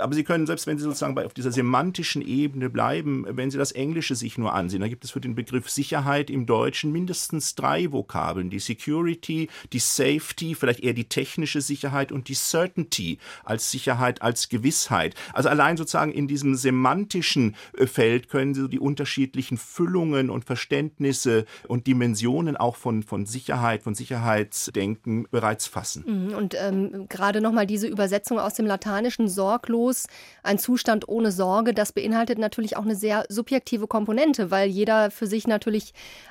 Aber 0.00 0.14
Sie 0.14 0.24
können, 0.24 0.46
selbst 0.46 0.66
wenn 0.66 0.78
Sie 0.78 0.84
sozusagen 0.84 1.18
auf 1.18 1.34
dieser 1.34 1.52
semantischen 1.52 2.22
Ebene 2.22 2.70
bleiben, 2.70 3.26
wenn 3.28 3.50
Sie 3.50 3.58
das 3.58 3.72
Englische 3.72 4.14
sich 4.14 4.38
nur 4.38 4.52
ansehen, 4.52 4.80
da 4.80 4.88
gibt 4.88 5.04
es 5.04 5.10
für 5.10 5.20
den 5.20 5.34
Begriff 5.34 5.68
Sicherheit 5.78 6.28
im 6.28 6.44
Deutschen 6.44 6.90
mindestens 6.90 7.54
drei 7.54 7.92
Vokabeln. 7.92 8.50
Die 8.50 8.58
Security, 8.58 9.48
die 9.72 9.78
Safety, 9.78 10.56
vielleicht 10.56 10.80
eher 10.80 10.92
die 10.92 11.08
technische 11.08 11.60
Sicherheit 11.60 12.10
und 12.10 12.26
die 12.26 12.34
Certainty 12.34 13.18
als 13.44 13.70
Sicherheit, 13.70 14.20
als 14.20 14.48
Gewissheit. 14.48 15.14
Also 15.32 15.48
allein 15.48 15.76
sozusagen 15.76 16.10
in 16.10 16.26
diesem 16.26 16.56
semantischen 16.56 17.54
äh, 17.76 17.86
Feld 17.86 18.28
können 18.28 18.54
Sie 18.54 18.68
die 18.68 18.80
unterschiedlichen 18.80 19.56
Füllungen 19.56 20.30
und 20.30 20.44
Verständnisse 20.44 21.44
und 21.68 21.86
Dimensionen 21.86 22.56
auch 22.56 22.74
von, 22.74 23.04
von 23.04 23.24
Sicherheit, 23.24 23.84
von 23.84 23.94
Sicherheitsdenken 23.94 25.28
bereits 25.30 25.68
fassen. 25.68 26.02
Mhm, 26.06 26.34
und 26.34 26.56
ähm, 26.60 27.06
gerade 27.08 27.40
nochmal 27.40 27.68
diese 27.68 27.86
Übersetzung 27.86 28.40
aus 28.40 28.54
dem 28.54 28.66
Lateinischen 28.66 29.28
sorglos, 29.28 30.08
ein 30.42 30.58
Zustand 30.58 31.08
ohne 31.08 31.30
Sorge, 31.30 31.72
das 31.72 31.92
beinhaltet 31.92 32.38
natürlich 32.38 32.76
auch 32.76 32.84
eine 32.84 32.96
sehr 32.96 33.26
subjektive 33.28 33.86
Komponente, 33.86 34.50
weil 34.50 34.68
jeder 34.68 35.12
für 35.12 35.28
sich 35.28 35.46
natürlich 35.46 35.67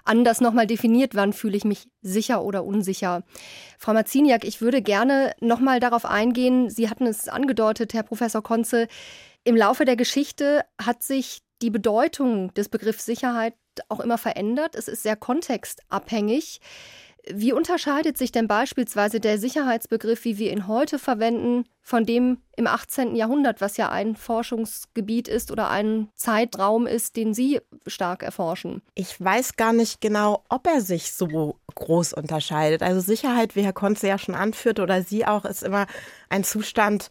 anders 0.03 0.41
nochmal 0.41 0.67
definiert, 0.67 1.15
wann 1.15 1.34
fühle 1.34 1.58
ich 1.58 1.65
mich 1.65 1.89
sicher 2.01 2.44
oder 2.44 2.63
unsicher. 2.65 3.24
Frau 3.77 3.94
Marziniak, 3.94 4.44
ich 4.44 4.62
würde 4.62 4.82
gerne 4.82 5.34
nochmal 5.39 5.79
darauf 5.79 6.06
eingehen, 6.06 6.70
Sie 6.70 6.89
hatten 6.89 7.06
es 7.06 7.27
angedeutet, 7.29 7.94
Herr 7.94 8.03
Professor 8.03 8.41
Konze, 8.41 8.88
im 9.44 9.56
Laufe 9.56 9.86
der 9.86 9.96
Geschichte 9.96 10.65
hat 10.82 11.03
sich 11.03 11.39
die 11.62 11.70
Bedeutung 11.70 12.53
des 12.53 12.70
Begriffs 12.70 13.06
Sicherheit 13.06 13.53
auch 13.89 14.00
immer 14.00 14.17
verändert. 14.17 14.75
Es 14.75 14.88
ist 14.88 15.03
sehr 15.03 15.15
kontextabhängig. 15.15 16.60
Wie 17.34 17.53
unterscheidet 17.53 18.17
sich 18.17 18.31
denn 18.31 18.48
beispielsweise 18.48 19.19
der 19.19 19.38
Sicherheitsbegriff, 19.38 20.24
wie 20.24 20.38
wir 20.38 20.51
ihn 20.51 20.67
heute 20.67 21.00
verwenden, 21.00 21.65
von 21.81 22.05
dem 22.05 22.39
im 22.55 22.67
18. 22.67 23.15
Jahrhundert, 23.15 23.62
was 23.62 23.77
ja 23.77 23.89
ein 23.89 24.15
Forschungsgebiet 24.15 25.27
ist 25.27 25.51
oder 25.51 25.69
ein 25.69 26.10
Zeitraum 26.15 26.88
ist, 26.88 27.15
den 27.15 27.34
Sie 27.34 27.62
stark 27.86 28.24
erforschen? 28.24 28.81
Ich 28.93 29.19
weiß 29.19 29.55
gar 29.55 29.74
nicht 29.74 30.01
genau, 30.01 30.43
ob 30.50 30.67
er 30.67 30.81
sich 30.81 31.13
so 31.13 31.60
groß 31.75 32.13
unterscheidet. 32.13 32.81
Also 32.81 33.00
Sicherheit, 33.00 33.55
wie 33.55 33.63
Herr 33.63 33.74
Konze 33.74 34.07
ja 34.07 34.17
schon 34.17 34.36
anführt 34.36 34.79
oder 34.79 35.01
Sie 35.01 35.25
auch, 35.25 35.46
ist 35.46 35.63
immer 35.63 35.88
ein 36.29 36.43
Zustand, 36.43 37.10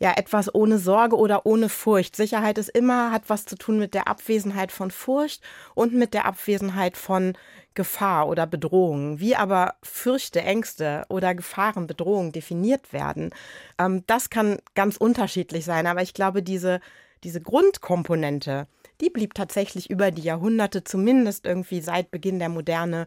ja, 0.00 0.12
etwas 0.16 0.54
ohne 0.54 0.78
Sorge 0.78 1.16
oder 1.16 1.44
ohne 1.44 1.68
Furcht. 1.68 2.14
Sicherheit 2.14 2.56
ist 2.58 2.68
immer, 2.68 3.10
hat 3.10 3.24
was 3.28 3.44
zu 3.44 3.56
tun 3.56 3.78
mit 3.78 3.94
der 3.94 4.06
Abwesenheit 4.06 4.70
von 4.70 4.90
Furcht 4.90 5.42
und 5.74 5.92
mit 5.92 6.14
der 6.14 6.24
Abwesenheit 6.24 6.96
von 6.96 7.36
Gefahr 7.78 8.28
oder 8.28 8.44
Bedrohung. 8.44 9.20
Wie 9.20 9.36
aber 9.36 9.76
Fürchte, 9.84 10.42
Ängste 10.42 11.06
oder 11.08 11.36
Gefahren, 11.36 11.86
Bedrohungen 11.86 12.32
definiert 12.32 12.92
werden, 12.92 13.30
ähm, 13.78 14.02
das 14.08 14.30
kann 14.30 14.58
ganz 14.74 14.96
unterschiedlich 14.96 15.64
sein. 15.64 15.86
Aber 15.86 16.02
ich 16.02 16.12
glaube, 16.12 16.42
diese, 16.42 16.80
diese 17.22 17.40
Grundkomponente, 17.40 18.66
die 19.00 19.10
blieb 19.10 19.34
tatsächlich 19.34 19.90
über 19.90 20.10
die 20.10 20.22
Jahrhunderte, 20.22 20.82
zumindest 20.82 21.46
irgendwie 21.46 21.80
seit 21.80 22.10
Beginn 22.10 22.40
der 22.40 22.48
Moderne, 22.48 23.06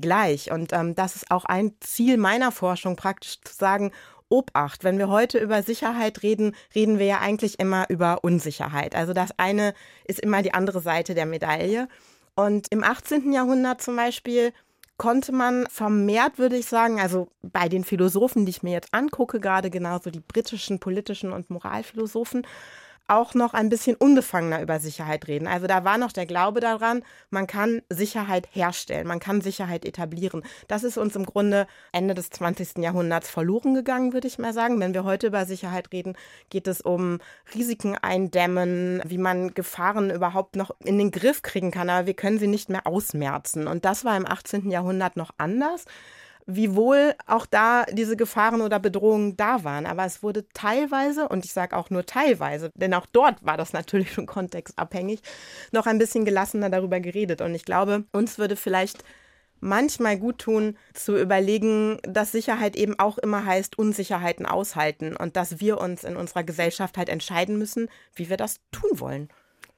gleich. 0.00 0.52
Und 0.52 0.72
ähm, 0.72 0.94
das 0.94 1.16
ist 1.16 1.32
auch 1.32 1.44
ein 1.44 1.72
Ziel 1.80 2.16
meiner 2.16 2.52
Forschung, 2.52 2.94
praktisch 2.94 3.40
zu 3.42 3.54
sagen, 3.54 3.90
Obacht. 4.28 4.84
Wenn 4.84 4.98
wir 4.98 5.08
heute 5.08 5.38
über 5.38 5.62
Sicherheit 5.62 6.22
reden, 6.22 6.54
reden 6.74 7.00
wir 7.00 7.06
ja 7.06 7.18
eigentlich 7.20 7.58
immer 7.58 7.90
über 7.90 8.22
Unsicherheit. 8.22 8.94
Also 8.94 9.12
das 9.12 9.36
eine 9.36 9.74
ist 10.04 10.20
immer 10.20 10.42
die 10.42 10.54
andere 10.54 10.80
Seite 10.80 11.14
der 11.14 11.26
Medaille. 11.26 11.88
Und 12.34 12.68
im 12.70 12.82
18. 12.82 13.32
Jahrhundert 13.32 13.82
zum 13.82 13.96
Beispiel 13.96 14.52
konnte 14.96 15.32
man 15.32 15.66
vermehrt, 15.66 16.38
würde 16.38 16.56
ich 16.56 16.66
sagen, 16.66 17.00
also 17.00 17.28
bei 17.42 17.68
den 17.68 17.84
Philosophen, 17.84 18.46
die 18.46 18.50
ich 18.50 18.62
mir 18.62 18.72
jetzt 18.72 18.94
angucke, 18.94 19.40
gerade 19.40 19.68
genauso 19.68 20.10
die 20.10 20.20
britischen 20.20 20.78
politischen 20.78 21.32
und 21.32 21.50
Moralphilosophen, 21.50 22.46
auch 23.08 23.34
noch 23.34 23.54
ein 23.54 23.68
bisschen 23.68 23.96
unbefangener 23.96 24.62
über 24.62 24.80
Sicherheit 24.80 25.28
reden. 25.28 25.46
Also 25.46 25.66
da 25.66 25.84
war 25.84 25.98
noch 25.98 26.12
der 26.12 26.26
Glaube 26.26 26.60
daran, 26.60 27.02
man 27.30 27.46
kann 27.46 27.82
Sicherheit 27.88 28.48
herstellen, 28.52 29.06
man 29.06 29.20
kann 29.20 29.40
Sicherheit 29.40 29.84
etablieren. 29.84 30.42
Das 30.68 30.84
ist 30.84 30.96
uns 30.96 31.16
im 31.16 31.26
Grunde 31.26 31.66
Ende 31.92 32.14
des 32.14 32.30
20. 32.30 32.78
Jahrhunderts 32.78 33.28
verloren 33.28 33.74
gegangen, 33.74 34.12
würde 34.12 34.28
ich 34.28 34.38
mal 34.38 34.52
sagen. 34.52 34.80
Wenn 34.80 34.94
wir 34.94 35.04
heute 35.04 35.26
über 35.26 35.44
Sicherheit 35.44 35.92
reden, 35.92 36.16
geht 36.50 36.66
es 36.66 36.80
um 36.80 37.18
Risiken 37.54 37.96
eindämmen, 37.96 39.02
wie 39.04 39.18
man 39.18 39.54
Gefahren 39.54 40.10
überhaupt 40.10 40.56
noch 40.56 40.70
in 40.84 40.98
den 40.98 41.10
Griff 41.10 41.42
kriegen 41.42 41.70
kann, 41.70 41.90
aber 41.90 42.06
wir 42.06 42.14
können 42.14 42.38
sie 42.38 42.46
nicht 42.46 42.70
mehr 42.70 42.86
ausmerzen. 42.86 43.66
Und 43.66 43.84
das 43.84 44.04
war 44.04 44.16
im 44.16 44.26
18. 44.26 44.70
Jahrhundert 44.70 45.16
noch 45.16 45.30
anders 45.38 45.84
wiewohl 46.46 47.14
auch 47.26 47.46
da 47.46 47.84
diese 47.84 48.16
Gefahren 48.16 48.60
oder 48.60 48.78
Bedrohungen 48.78 49.36
da 49.36 49.64
waren. 49.64 49.86
Aber 49.86 50.04
es 50.04 50.22
wurde 50.22 50.48
teilweise, 50.54 51.28
und 51.28 51.44
ich 51.44 51.52
sage 51.52 51.76
auch 51.76 51.90
nur 51.90 52.04
teilweise, 52.06 52.70
denn 52.74 52.94
auch 52.94 53.06
dort 53.06 53.44
war 53.44 53.56
das 53.56 53.72
natürlich 53.72 54.12
schon 54.12 54.26
kontextabhängig, 54.26 55.20
noch 55.72 55.86
ein 55.86 55.98
bisschen 55.98 56.24
gelassener 56.24 56.70
darüber 56.70 57.00
geredet. 57.00 57.40
Und 57.40 57.54
ich 57.54 57.64
glaube, 57.64 58.04
uns 58.12 58.38
würde 58.38 58.56
vielleicht 58.56 59.04
manchmal 59.60 60.18
gut 60.18 60.38
tun, 60.38 60.76
zu 60.92 61.18
überlegen, 61.18 61.98
dass 62.02 62.32
Sicherheit 62.32 62.76
eben 62.76 62.98
auch 62.98 63.16
immer 63.18 63.46
heißt, 63.46 63.78
Unsicherheiten 63.78 64.44
aushalten 64.44 65.16
und 65.16 65.36
dass 65.36 65.60
wir 65.60 65.80
uns 65.80 66.04
in 66.04 66.16
unserer 66.16 66.42
Gesellschaft 66.42 66.98
halt 66.98 67.08
entscheiden 67.08 67.56
müssen, 67.58 67.88
wie 68.14 68.28
wir 68.28 68.36
das 68.36 68.56
tun 68.72 68.90
wollen. 68.98 69.28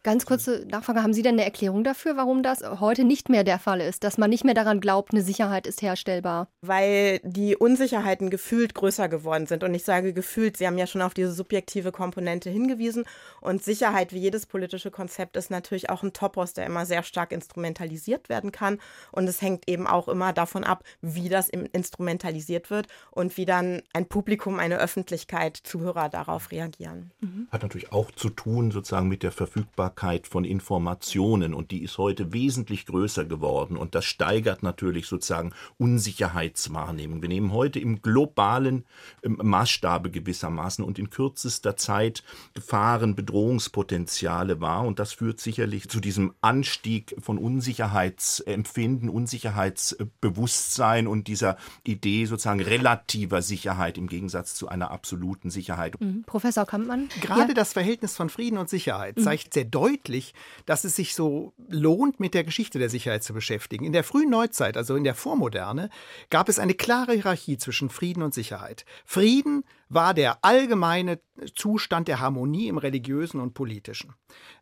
Ganz 0.04 0.26
kurze 0.26 0.66
Nachfrage, 0.70 1.02
haben 1.02 1.14
Sie 1.14 1.22
denn 1.22 1.36
eine 1.36 1.46
Erklärung 1.46 1.82
dafür, 1.82 2.14
warum 2.18 2.42
das 2.42 2.62
heute 2.78 3.04
nicht 3.04 3.30
mehr 3.30 3.42
der 3.42 3.58
Fall 3.58 3.80
ist, 3.80 4.04
dass 4.04 4.18
man 4.18 4.28
nicht 4.28 4.44
mehr 4.44 4.52
daran 4.52 4.82
glaubt, 4.82 5.14
eine 5.14 5.22
Sicherheit 5.22 5.66
ist 5.66 5.80
herstellbar? 5.80 6.48
Weil 6.60 7.20
die 7.24 7.56
Unsicherheiten 7.56 8.28
gefühlt 8.28 8.74
größer 8.74 9.08
geworden 9.08 9.46
sind. 9.46 9.64
Und 9.64 9.72
ich 9.72 9.82
sage 9.84 10.12
gefühlt, 10.12 10.58
Sie 10.58 10.66
haben 10.66 10.76
ja 10.76 10.86
schon 10.86 11.00
auf 11.00 11.14
diese 11.14 11.32
subjektive 11.32 11.90
Komponente 11.90 12.50
hingewiesen. 12.50 13.06
Und 13.40 13.64
Sicherheit, 13.64 14.12
wie 14.12 14.18
jedes 14.18 14.44
politische 14.44 14.90
Konzept, 14.90 15.38
ist 15.38 15.50
natürlich 15.50 15.88
auch 15.88 16.02
ein 16.02 16.12
Topos, 16.12 16.52
der 16.52 16.66
immer 16.66 16.84
sehr 16.84 17.02
stark 17.02 17.32
instrumentalisiert 17.32 18.28
werden 18.28 18.52
kann. 18.52 18.80
Und 19.10 19.26
es 19.26 19.40
hängt 19.40 19.70
eben 19.70 19.86
auch 19.86 20.08
immer 20.08 20.34
davon 20.34 20.64
ab, 20.64 20.84
wie 21.00 21.30
das 21.30 21.48
instrumentalisiert 21.48 22.68
wird 22.68 22.88
und 23.10 23.38
wie 23.38 23.46
dann 23.46 23.80
ein 23.94 24.04
Publikum, 24.04 24.58
eine 24.58 24.76
Öffentlichkeit, 24.76 25.56
Zuhörer 25.56 26.10
darauf 26.10 26.50
reagieren. 26.50 27.10
Mhm. 27.22 27.48
Hat 27.50 27.62
natürlich 27.62 27.90
auch 27.90 28.10
zu 28.10 28.28
tun 28.28 28.70
sozusagen 28.70 29.08
mit 29.08 29.22
der 29.22 29.32
Verfügbarkeit 29.32 29.93
Verfügbarkeit 29.94 30.26
von 30.26 30.44
Informationen 30.44 31.54
und 31.54 31.70
die 31.70 31.82
ist 31.82 31.98
heute 31.98 32.32
wesentlich 32.32 32.86
größer 32.86 33.24
geworden 33.24 33.76
und 33.76 33.94
das 33.94 34.04
steigert 34.04 34.62
natürlich 34.62 35.06
sozusagen 35.06 35.52
Unsicherheitswahrnehmung. 35.78 37.22
Wir 37.22 37.28
nehmen 37.28 37.52
heute 37.52 37.78
im 37.78 38.02
globalen 38.02 38.84
ähm, 39.22 39.38
Maßstabe 39.42 40.10
gewissermaßen 40.10 40.84
und 40.84 40.98
in 40.98 41.10
kürzester 41.10 41.76
Zeit 41.76 42.22
Gefahren, 42.54 43.14
Bedrohungspotenziale 43.14 44.60
wahr 44.60 44.84
und 44.84 44.98
das 44.98 45.12
führt 45.12 45.40
sicherlich 45.40 45.88
zu 45.88 46.00
diesem 46.00 46.34
Anstieg 46.40 47.14
von 47.20 47.38
Unsicherheitsempfinden, 47.38 49.08
Unsicherheitsbewusstsein 49.08 51.06
und 51.06 51.28
dieser 51.28 51.56
Idee 51.84 52.26
sozusagen 52.26 52.60
relativer 52.60 53.42
Sicherheit 53.42 53.98
im 53.98 54.08
Gegensatz 54.08 54.54
zu 54.54 54.68
einer 54.68 54.90
absoluten 54.90 55.50
Sicherheit. 55.50 56.00
Mhm. 56.00 56.24
Professor 56.26 56.66
Kampmann? 56.66 57.08
Gerade 57.20 57.48
ja. 57.48 57.54
das 57.54 57.72
Verhältnis 57.72 58.16
von 58.16 58.28
Frieden 58.28 58.58
und 58.58 58.68
Sicherheit 58.68 59.16
mhm. 59.16 59.22
zeigt 59.22 59.54
sehr 59.54 59.64
deutlich, 59.64 59.83
deutlich, 59.84 60.34
dass 60.66 60.84
es 60.84 60.96
sich 60.96 61.14
so 61.14 61.52
lohnt, 61.68 62.20
mit 62.20 62.34
der 62.34 62.44
Geschichte 62.44 62.78
der 62.78 62.88
Sicherheit 62.88 63.22
zu 63.22 63.34
beschäftigen. 63.34 63.84
In 63.84 63.92
der 63.92 64.04
frühen 64.04 64.30
Neuzeit, 64.30 64.76
also 64.76 64.96
in 64.96 65.04
der 65.04 65.14
Vormoderne, 65.14 65.90
gab 66.30 66.48
es 66.48 66.58
eine 66.58 66.74
klare 66.74 67.12
Hierarchie 67.12 67.58
zwischen 67.58 67.90
Frieden 67.90 68.22
und 68.22 68.32
Sicherheit. 68.32 68.84
Frieden 69.04 69.64
war 69.88 70.14
der 70.14 70.38
allgemeine 70.42 71.20
Zustand 71.54 72.08
der 72.08 72.20
Harmonie 72.20 72.68
im 72.68 72.78
religiösen 72.78 73.40
und 73.40 73.52
politischen. 73.54 74.14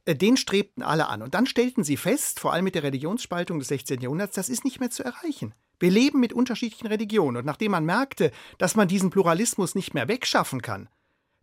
Äh, 0.05 0.17
den 0.17 0.37
strebten 0.37 0.83
alle 0.83 1.09
an. 1.09 1.23
Und 1.23 1.35
dann 1.35 1.47
stellten 1.47 1.85
sie 1.85 1.97
fest, 1.97 2.41
vor 2.41 2.53
allem 2.53 2.65
mit 2.65 2.75
der 2.75 2.83
Religionsspaltung 2.83 3.59
des 3.59 3.69
16. 3.69 4.01
Jahrhunderts, 4.01 4.35
das 4.35 4.49
ist 4.49 4.65
nicht 4.65 4.81
mehr 4.81 4.91
zu 4.91 5.05
erreichen. 5.05 5.55
Wir 5.79 5.91
leben 5.91 6.21
mit 6.21 6.33
unterschiedlichen 6.33 6.89
Religionen. 6.89 7.39
Und 7.39 7.47
nachdem 7.47 7.73
man 7.73 7.85
merkte, 7.85 8.33
dass 8.59 8.75
man 8.75 8.89
diesen 8.89 9.11
Pluralismus 9.11 9.75
nicht 9.75 9.95
mehr 9.95 10.09
wegschaffen 10.09 10.63
kann, 10.63 10.89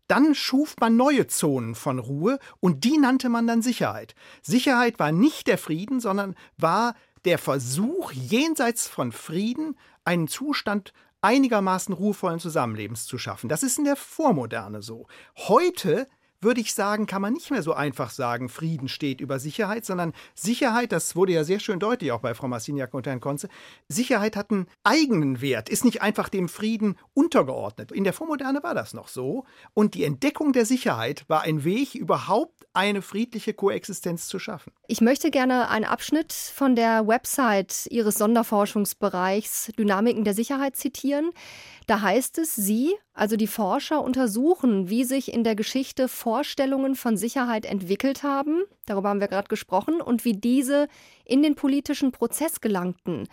dann 0.09 0.35
schuf 0.35 0.75
man 0.81 0.97
neue 0.97 1.27
Zonen 1.27 1.75
von 1.75 1.99
Ruhe 1.99 2.39
und 2.59 2.83
die 2.83 2.97
nannte 2.97 3.29
man 3.29 3.47
dann 3.47 3.61
Sicherheit. 3.61 4.15
Sicherheit 4.41 4.99
war 4.99 5.11
nicht 5.11 5.47
der 5.47 5.57
Frieden, 5.57 5.99
sondern 5.99 6.35
war 6.57 6.95
der 7.25 7.37
Versuch, 7.37 8.11
jenseits 8.11 8.87
von 8.87 9.11
Frieden 9.11 9.77
einen 10.03 10.27
Zustand 10.27 10.93
einigermaßen 11.21 11.93
ruhevollen 11.93 12.39
Zusammenlebens 12.39 13.05
zu 13.05 13.17
schaffen. 13.17 13.49
Das 13.49 13.61
ist 13.61 13.77
in 13.77 13.83
der 13.83 13.95
Vormoderne 13.95 14.81
so. 14.81 15.07
Heute 15.37 16.07
würde 16.41 16.61
ich 16.61 16.73
sagen, 16.73 17.05
kann 17.05 17.21
man 17.21 17.33
nicht 17.33 17.51
mehr 17.51 17.63
so 17.63 17.73
einfach 17.73 18.09
sagen, 18.11 18.49
Frieden 18.49 18.87
steht 18.87 19.21
über 19.21 19.39
Sicherheit, 19.39 19.85
sondern 19.85 20.13
Sicherheit, 20.35 20.91
das 20.91 21.15
wurde 21.15 21.33
ja 21.33 21.43
sehr 21.43 21.59
schön 21.59 21.79
deutlich 21.79 22.11
auch 22.11 22.21
bei 22.21 22.33
Frau 22.33 22.47
Marciniak 22.47 22.93
und 22.93 23.07
Herrn 23.07 23.19
Konze, 23.19 23.49
Sicherheit 23.87 24.35
hat 24.35 24.51
einen 24.51 24.67
eigenen 24.83 25.41
Wert, 25.41 25.69
ist 25.69 25.85
nicht 25.85 26.01
einfach 26.01 26.29
dem 26.29 26.49
Frieden 26.49 26.97
untergeordnet. 27.13 27.91
In 27.91 28.03
der 28.03 28.13
Vormoderne 28.13 28.63
war 28.63 28.73
das 28.73 28.93
noch 28.93 29.07
so. 29.07 29.45
Und 29.73 29.93
die 29.93 30.03
Entdeckung 30.03 30.53
der 30.53 30.65
Sicherheit 30.65 31.25
war 31.27 31.41
ein 31.41 31.63
Weg, 31.63 31.95
überhaupt 31.95 32.58
eine 32.73 33.01
friedliche 33.01 33.53
Koexistenz 33.53 34.27
zu 34.27 34.39
schaffen. 34.39 34.71
Ich 34.87 35.01
möchte 35.01 35.31
gerne 35.31 35.69
einen 35.69 35.85
Abschnitt 35.85 36.33
von 36.33 36.75
der 36.75 37.07
Website 37.07 37.87
Ihres 37.89 38.15
Sonderforschungsbereichs 38.15 39.71
Dynamiken 39.77 40.23
der 40.23 40.33
Sicherheit 40.33 40.75
zitieren. 40.75 41.31
Da 41.87 42.01
heißt 42.01 42.37
es, 42.37 42.55
Sie, 42.55 42.95
also 43.13 43.35
die 43.35 43.47
Forscher, 43.47 44.03
untersuchen, 44.03 44.89
wie 44.89 45.03
sich 45.03 45.33
in 45.33 45.43
der 45.43 45.55
Geschichte 45.55 46.07
Vorstellungen 46.07 46.95
von 46.95 47.17
Sicherheit 47.17 47.65
entwickelt 47.65 48.23
haben, 48.23 48.63
darüber 48.85 49.09
haben 49.09 49.21
wir 49.21 49.27
gerade 49.27 49.47
gesprochen, 49.47 50.01
und 50.01 50.23
wie 50.23 50.33
diese 50.33 50.87
in 51.25 51.41
den 51.41 51.55
politischen 51.55 52.11
Prozess 52.11 52.61
gelangten. 52.61 53.27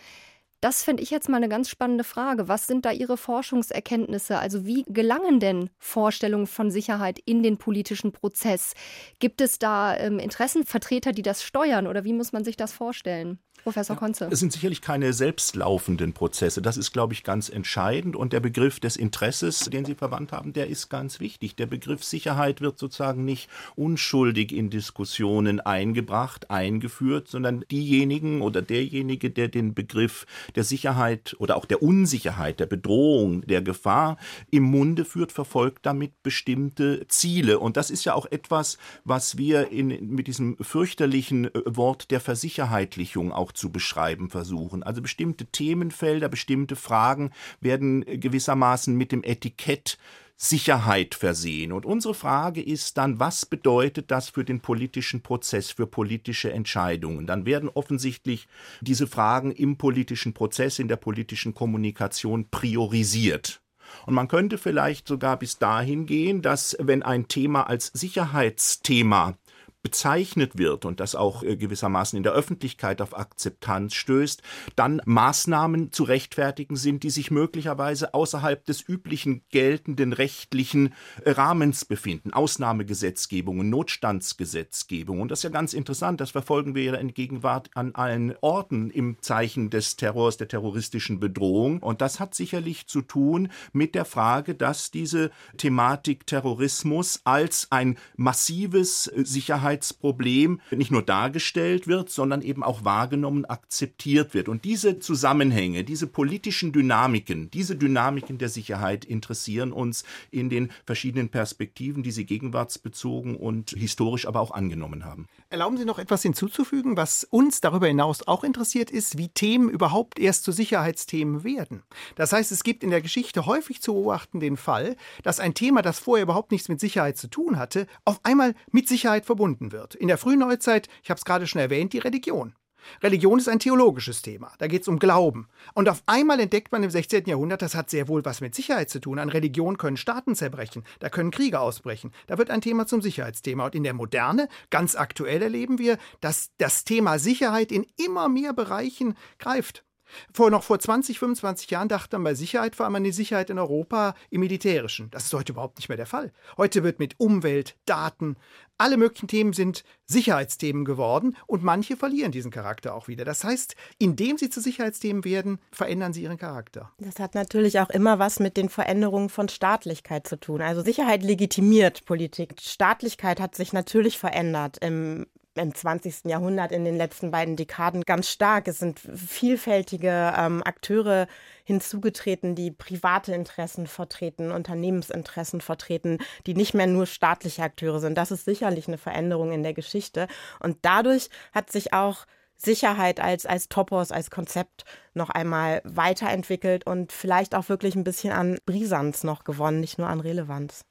Das 0.66 0.82
finde 0.82 1.04
ich 1.04 1.11
jetzt 1.11 1.28
mal 1.28 1.37
eine 1.37 1.49
ganz 1.49 1.70
spannende 1.70 2.02
Frage. 2.02 2.49
Was 2.49 2.66
sind 2.66 2.85
da 2.85 2.90
Ihre 2.90 3.16
Forschungserkenntnisse? 3.16 4.37
Also 4.37 4.66
wie 4.66 4.82
gelangen 4.88 5.38
denn 5.38 5.70
Vorstellungen 5.78 6.49
von 6.49 6.73
Sicherheit 6.73 7.20
in 7.25 7.44
den 7.44 7.56
politischen 7.56 8.11
Prozess? 8.11 8.75
Gibt 9.20 9.40
es 9.40 9.61
da 9.61 9.96
ähm, 9.96 10.18
Interessenvertreter, 10.18 11.12
die 11.12 11.23
das 11.23 11.44
steuern 11.44 11.87
oder 11.87 12.02
wie 12.02 12.12
muss 12.12 12.32
man 12.32 12.42
sich 12.42 12.56
das 12.56 12.73
vorstellen? 12.73 13.38
Professor 13.66 13.96
Konze. 13.96 14.28
Es 14.30 14.38
sind 14.38 14.52
sicherlich 14.52 14.80
keine 14.80 15.12
selbstlaufenden 15.12 16.12
Prozesse. 16.12 16.62
Das 16.62 16.76
ist, 16.76 16.92
glaube 16.92 17.14
ich, 17.14 17.25
ganz 17.25 17.49
entscheidend. 17.49 18.14
Und 18.14 18.32
der 18.32 18.38
Begriff 18.38 18.78
des 18.78 18.96
Interesses, 18.96 19.58
den 19.58 19.85
Sie 19.85 19.96
verwandt 19.96 20.30
haben, 20.30 20.52
der 20.52 20.68
ist 20.68 20.88
ganz 20.88 21.18
wichtig. 21.18 21.56
Der 21.56 21.66
Begriff 21.66 22.04
Sicherheit 22.04 22.61
wird 22.61 22.78
sozusagen 22.78 23.25
nicht 23.25 23.50
unschuldig 23.75 24.52
in 24.52 24.70
Diskussionen 24.70 25.58
eingebracht, 25.58 26.49
eingeführt, 26.49 27.26
sondern 27.26 27.64
diejenigen 27.68 28.40
oder 28.40 28.62
derjenige, 28.62 29.30
der 29.30 29.49
den 29.49 29.75
Begriff 29.75 30.26
der 30.54 30.62
Sicherheit 30.62 31.35
oder 31.40 31.56
auch 31.56 31.64
der 31.64 31.82
Unsicherheit, 31.82 32.61
der 32.61 32.66
Bedrohung, 32.66 33.44
der 33.49 33.62
Gefahr 33.62 34.16
im 34.49 34.62
Munde 34.62 35.04
führt, 35.04 35.32
verfolgt 35.32 35.87
damit 35.87 36.23
bestimmte 36.23 37.04
Ziele. 37.08 37.58
Und 37.58 37.76
das 37.76 37.90
ist 37.90 38.04
ja 38.04 38.14
auch 38.14 38.26
etwas, 38.26 38.78
was 39.02 39.38
wir 39.38 39.73
in, 39.73 39.88
mit 40.14 40.28
diesem 40.28 40.56
fürchterlichen 40.61 41.46
äh, 41.46 41.62
Wort 41.64 42.12
der 42.12 42.20
Versicherheitlichung 42.20 43.32
auch 43.32 43.55
zu 43.56 43.70
beschreiben 43.70 44.30
versuchen. 44.30 44.82
Also 44.82 45.02
bestimmte 45.02 45.46
Themenfelder, 45.46 46.28
bestimmte 46.28 46.76
Fragen 46.76 47.30
werden 47.60 48.04
gewissermaßen 48.04 48.94
mit 48.94 49.12
dem 49.12 49.25
Etikett 49.25 49.98
Sicherheit 50.36 51.14
versehen. 51.14 51.72
Und 51.72 51.86
unsere 51.86 52.14
Frage 52.14 52.62
ist 52.62 52.98
dann, 52.98 53.18
was 53.18 53.46
bedeutet 53.46 54.10
das 54.10 54.28
für 54.28 54.44
den 54.44 54.60
politischen 54.60 55.22
Prozess, 55.22 55.70
für 55.70 55.86
politische 55.86 56.52
Entscheidungen? 56.52 57.26
Dann 57.26 57.46
werden 57.46 57.70
offensichtlich 57.70 58.46
diese 58.82 59.06
Fragen 59.06 59.50
im 59.50 59.78
politischen 59.78 60.34
Prozess, 60.34 60.78
in 60.78 60.88
der 60.88 60.96
politischen 60.96 61.54
Kommunikation 61.54 62.50
priorisiert. 62.50 63.62
Und 64.04 64.14
man 64.14 64.28
könnte 64.28 64.58
vielleicht 64.58 65.08
sogar 65.08 65.38
bis 65.38 65.58
dahin 65.58 66.04
gehen, 66.04 66.42
dass 66.42 66.76
wenn 66.80 67.02
ein 67.02 67.28
Thema 67.28 67.62
als 67.62 67.86
Sicherheitsthema 67.86 69.38
bezeichnet 69.87 70.59
wird 70.59 70.85
und 70.85 70.99
das 70.99 71.14
auch 71.14 71.45
äh, 71.45 71.57
gewissermaßen 71.57 72.16
in 72.16 72.25
der 72.25 72.33
Öffentlichkeit 72.33 73.00
auf 73.00 73.16
Akzeptanz 73.16 73.95
stößt, 73.95 74.43
dann 74.75 75.00
Maßnahmen 75.05 75.93
zu 75.93 76.02
rechtfertigen 76.02 76.75
sind, 76.75 77.05
die 77.05 77.11
sich 77.11 77.31
möglicherweise 77.31 78.12
außerhalb 78.12 78.64
des 78.64 78.83
üblichen 78.88 79.43
geltenden 79.52 80.12
rechtlichen 80.12 80.93
äh, 81.23 81.31
Rahmens 81.31 81.85
befinden. 81.85 82.33
Ausnahmegesetzgebungen, 82.33 83.71
Notstandsgesetzgebung. 83.71 85.21
Und 85.21 85.31
das 85.31 85.38
ist 85.38 85.45
ja 85.45 85.50
ganz 85.50 85.73
interessant, 85.73 86.21
das 86.21 86.33
verfolgen 86.33 86.75
wir 86.75 86.83
ja 86.83 86.95
in 86.95 87.14
Gegenwart 87.14 87.71
an 87.75 87.95
allen 87.95 88.35
Orten 88.40 88.90
im 88.90 89.23
Zeichen 89.23 89.71
des 89.71 89.95
Terrors, 89.95 90.37
der 90.37 90.49
terroristischen 90.49 91.21
Bedrohung. 91.21 91.81
Und 91.81 92.00
das 92.00 92.19
hat 92.19 92.35
sicherlich 92.35 92.88
zu 92.88 93.02
tun 93.02 93.52
mit 93.73 93.95
der 93.95 94.05
Frage, 94.05 94.57
dass 94.57 94.90
diese 94.90 95.31
Thematik 95.59 96.26
Terrorismus 96.26 97.21
als 97.23 97.69
ein 97.71 97.97
massives 98.17 99.06
äh, 99.06 99.25
Sicherheits 99.25 99.75
Sicherheitsproblem 99.76 100.60
nicht 100.71 100.91
nur 100.91 101.02
dargestellt 101.02 101.86
wird, 101.86 102.10
sondern 102.10 102.43
eben 102.43 102.62
auch 102.62 102.84
wahrgenommen, 102.84 103.45
akzeptiert 103.45 104.34
wird. 104.34 104.49
Und 104.49 104.65
diese 104.65 104.99
Zusammenhänge, 104.99 105.84
diese 105.84 106.06
politischen 106.06 106.73
Dynamiken, 106.73 107.50
diese 107.50 107.76
Dynamiken 107.76 108.39
der 108.39 108.49
Sicherheit 108.49 109.04
interessieren 109.04 109.73
uns 109.73 110.04
in 110.30 110.50
den 110.50 110.71
verschiedenen 110.84 111.28
Perspektiven, 111.28 112.02
die 112.02 112.10
sie 112.10 112.26
gegenwartsbezogen 112.26 113.36
und 113.36 113.71
historisch 113.71 114.26
aber 114.26 114.41
auch 114.41 114.50
angenommen 114.50 115.04
haben. 115.04 115.26
Erlauben 115.49 115.76
Sie 115.76 115.84
noch 115.84 115.99
etwas 115.99 116.23
hinzuzufügen, 116.23 116.97
was 116.97 117.25
uns 117.25 117.60
darüber 117.60 117.86
hinaus 117.86 118.26
auch 118.26 118.45
interessiert 118.45 118.91
ist, 118.91 119.19
wie 119.19 119.28
Themen 119.28 119.69
überhaupt 119.69 120.19
erst 120.19 120.45
zu 120.45 120.52
Sicherheitsthemen 120.52 121.45
werden. 121.45 121.82
Das 122.17 122.32
heißt, 122.32 122.50
es 122.50 122.65
gibt 122.65 122.82
in 122.82 122.91
der 122.91 123.00
Geschichte 123.00 123.47
häufig 123.47 123.80
zu 123.80 123.95
beobachten 123.95 124.41
den 124.41 124.56
Fall, 124.56 124.97
dass 125.23 125.41
ein 125.41 125.54
Thema, 125.54 125.82
das 125.82 125.99
vorher 125.99 126.25
überhaupt 126.25 126.50
nichts 126.50 126.69
mit 126.69 126.80
Sicherheit 126.80 127.17
zu 127.17 127.28
tun 127.28 127.58
hatte, 127.58 127.86
auf 128.04 128.21
einmal 128.25 128.54
mit 128.71 128.89
Sicherheit 128.89 129.26
verbunden 129.26 129.66
wird. 129.73 129.95
In 129.95 130.09
der 130.09 130.19
frühen 130.19 130.41
Neuzeit, 130.41 130.89
ich 131.02 131.11
habe 131.11 131.19
es 131.19 131.25
gerade 131.25 131.47
schon 131.47 131.61
erwähnt, 131.61 131.93
die 131.93 131.99
Religion. 131.99 132.55
Religion 133.02 133.39
ist 133.39 133.49
ein 133.49 133.59
theologisches 133.59 134.23
Thema. 134.23 134.52
Da 134.59 134.67
geht 134.67 134.83
es 134.83 134.89
um 134.89 134.99
Glauben. 134.99 135.49
Und 135.75 135.89
auf 135.89 136.02
einmal 136.07 136.41
entdeckt 136.41 136.73
man 136.73 136.83
im 136.83 136.91
16. 136.91 137.25
Jahrhundert, 137.26 137.63
das 137.63 137.75
hat 137.75 137.91
sehr 137.91 138.09
wohl 138.09 138.25
was 138.25 138.41
mit 138.41 138.55
Sicherheit 138.55 138.91
zu 138.91 139.00
tun. 139.00 139.19
An 139.19 139.29
Religion 139.29 139.76
können 139.76 139.97
Staaten 139.97 140.35
zerbrechen, 140.35 140.85
da 141.00 141.09
können 141.09 141.31
Kriege 141.31 141.61
ausbrechen. 141.61 142.13
Da 142.26 142.39
wird 142.39 142.50
ein 142.50 142.61
Thema 142.61 142.87
zum 142.87 143.02
Sicherheitsthema. 143.02 143.67
Und 143.67 143.75
in 143.75 143.85
der 143.85 143.95
Moderne, 143.95 144.49
ganz 144.71 144.97
aktuell 144.97 145.43
erleben 145.43 145.79
wir, 145.79 145.99
dass 146.21 146.50
das 146.59 146.85
Thema 146.85 147.19
Sicherheit 147.19 147.73
in 147.73 147.87
immer 147.97 148.29
mehr 148.29 148.52
Bereichen 148.52 149.17
greift. 149.39 149.85
Vor 150.32 150.50
noch 150.50 150.62
vor 150.62 150.78
20, 150.78 151.19
25 151.19 151.71
Jahren 151.71 151.88
dachte 151.88 152.16
man 152.16 152.25
bei 152.25 152.34
Sicherheit 152.34 152.76
vor 152.76 152.86
allem 152.86 152.97
an 152.97 153.04
die 153.04 153.12
Sicherheit 153.12 153.50
in 153.50 153.58
Europa 153.58 154.14
im 154.30 154.40
Militärischen. 154.40 155.10
Das 155.10 155.25
ist 155.25 155.34
heute 155.34 155.52
überhaupt 155.52 155.78
nicht 155.78 155.88
mehr 155.88 155.97
der 155.97 156.06
Fall. 156.06 156.32
Heute 156.56 156.82
wird 156.82 156.99
mit 156.99 157.19
Umwelt, 157.19 157.76
Daten, 157.86 158.36
alle 158.78 158.99
möglichen 158.99 159.28
Themen 159.28 159.52
sind 159.54 159.84
Sicherheitsthemen 160.04 160.84
geworden 160.84 161.36
und 161.47 161.62
manche 161.62 161.97
verlieren 161.97 162.30
diesen 162.30 162.50
Charakter 162.50 162.95
auch 162.95 163.08
wieder. 163.08 163.25
Das 163.25 163.42
heißt, 163.42 163.75
indem 163.99 164.36
sie 164.36 164.50
zu 164.50 164.60
Sicherheitsthemen 164.60 165.25
werden, 165.25 165.58
verändern 165.73 166.12
sie 166.12 166.23
ihren 166.23 166.36
Charakter. 166.36 166.92
Das 166.99 167.19
hat 167.19 167.34
natürlich 167.34 167.80
auch 167.80 167.88
immer 167.90 168.19
was 168.19 168.38
mit 168.38 168.56
den 168.56 168.69
Veränderungen 168.69 169.30
von 169.30 169.49
Staatlichkeit 169.49 170.28
zu 170.28 170.38
tun. 170.38 170.60
Also 170.60 170.82
Sicherheit 170.82 171.23
legitimiert 171.23 172.04
Politik. 172.04 172.56
Staatlichkeit 172.60 173.40
hat 173.40 173.54
sich 173.54 173.73
natürlich 173.73 174.19
verändert 174.19 174.76
im 174.82 175.26
im 175.58 175.75
20. 175.75 176.25
Jahrhundert, 176.25 176.73
in 176.73 176.84
den 176.84 176.97
letzten 176.97 177.30
beiden 177.30 177.56
Dekaden 177.56 178.02
ganz 178.02 178.28
stark. 178.28 178.69
Es 178.69 178.78
sind 178.78 179.00
vielfältige 179.00 180.32
ähm, 180.36 180.62
Akteure 180.64 181.26
hinzugetreten, 181.64 182.54
die 182.54 182.71
private 182.71 183.34
Interessen 183.34 183.86
vertreten, 183.86 184.52
Unternehmensinteressen 184.52 185.60
vertreten, 185.60 186.19
die 186.47 186.54
nicht 186.54 186.75
mehr 186.75 186.86
nur 186.86 187.06
staatliche 187.06 187.62
Akteure 187.62 188.00
sind. 188.00 188.16
Das 188.16 188.30
ist 188.30 188.45
sicherlich 188.45 188.88
eine 188.88 188.99
Veränderung 188.99 189.52
in 189.52 189.62
der 189.62 189.75
Geschichte. 189.75 190.28
Und 190.60 190.78
dadurch 190.82 191.28
hat 191.52 191.71
sich 191.71 191.92
auch 191.92 192.26
Sicherheit 192.56 193.21
als, 193.21 193.47
als 193.47 193.69
Topos, 193.69 194.10
als 194.10 194.30
Konzept 194.30 194.84
noch 195.14 195.30
einmal 195.30 195.82
weiterentwickelt 195.84 196.86
und 196.86 197.12
vielleicht 197.12 197.54
auch 197.54 197.69
wirklich 197.69 197.95
ein 197.97 198.04
bisschen 198.04 198.32
an 198.32 198.58
Brisanz 198.64 199.25
noch 199.25 199.45
gewonnen, 199.45 199.80
nicht 199.80 199.99
nur 199.99 200.08
an 200.08 200.21
Relevanz. 200.21 200.84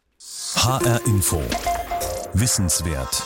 HR 0.56 1.02
Info. 1.06 1.42
Wissenswert. 2.34 3.24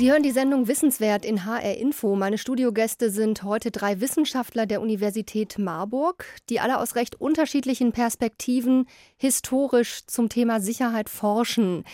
Sie 0.00 0.10
hören 0.10 0.22
die 0.22 0.30
Sendung 0.30 0.66
Wissenswert 0.66 1.26
in 1.26 1.44
HR 1.44 1.76
Info. 1.76 2.16
Meine 2.16 2.38
Studiogäste 2.38 3.10
sind 3.10 3.42
heute 3.42 3.70
drei 3.70 4.00
Wissenschaftler 4.00 4.64
der 4.64 4.80
Universität 4.80 5.58
Marburg, 5.58 6.24
die 6.48 6.58
alle 6.58 6.78
aus 6.78 6.94
recht 6.94 7.20
unterschiedlichen 7.20 7.92
Perspektiven 7.92 8.86
historisch 9.18 10.06
zum 10.06 10.30
Thema 10.30 10.58
Sicherheit 10.58 11.10
forschen. 11.10 11.84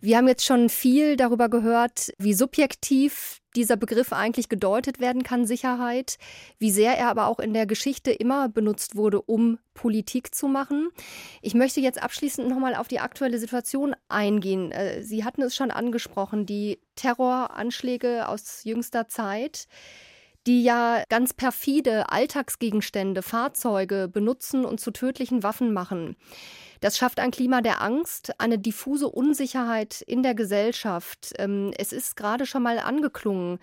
Wir 0.00 0.16
haben 0.16 0.28
jetzt 0.28 0.44
schon 0.44 0.68
viel 0.68 1.16
darüber 1.16 1.48
gehört, 1.48 2.12
wie 2.18 2.34
subjektiv 2.34 3.40
dieser 3.56 3.76
Begriff 3.76 4.12
eigentlich 4.12 4.48
gedeutet 4.48 5.00
werden 5.00 5.24
kann, 5.24 5.44
Sicherheit, 5.44 6.18
wie 6.58 6.70
sehr 6.70 6.96
er 6.96 7.08
aber 7.08 7.26
auch 7.26 7.40
in 7.40 7.52
der 7.52 7.66
Geschichte 7.66 8.12
immer 8.12 8.48
benutzt 8.48 8.94
wurde, 8.94 9.20
um 9.20 9.58
Politik 9.74 10.34
zu 10.34 10.46
machen. 10.46 10.90
Ich 11.42 11.54
möchte 11.54 11.80
jetzt 11.80 12.00
abschließend 12.00 12.48
nochmal 12.48 12.76
auf 12.76 12.86
die 12.86 13.00
aktuelle 13.00 13.38
Situation 13.38 13.96
eingehen. 14.08 14.70
Äh, 14.70 15.02
Sie 15.02 15.24
hatten 15.24 15.42
es 15.42 15.56
schon 15.56 15.72
angesprochen, 15.72 16.46
die 16.46 16.78
Terroranschläge 16.94 18.28
aus 18.28 18.62
jüngster 18.64 19.08
Zeit 19.08 19.66
die 20.46 20.62
ja 20.62 21.02
ganz 21.10 21.34
perfide 21.34 22.10
Alltagsgegenstände, 22.10 23.22
Fahrzeuge 23.22 24.08
benutzen 24.08 24.64
und 24.64 24.80
zu 24.80 24.92
tödlichen 24.92 25.42
Waffen 25.42 25.74
machen. 25.74 26.16
Das 26.80 26.96
schafft 26.96 27.20
ein 27.20 27.30
Klima 27.30 27.60
der 27.60 27.82
Angst, 27.82 28.38
eine 28.40 28.58
diffuse 28.58 29.08
Unsicherheit 29.08 30.00
in 30.02 30.22
der 30.22 30.34
Gesellschaft. 30.34 31.32
Ähm, 31.38 31.72
es 31.76 31.92
ist 31.92 32.16
gerade 32.16 32.46
schon 32.46 32.62
mal 32.62 32.78
angeklungen. 32.78 33.58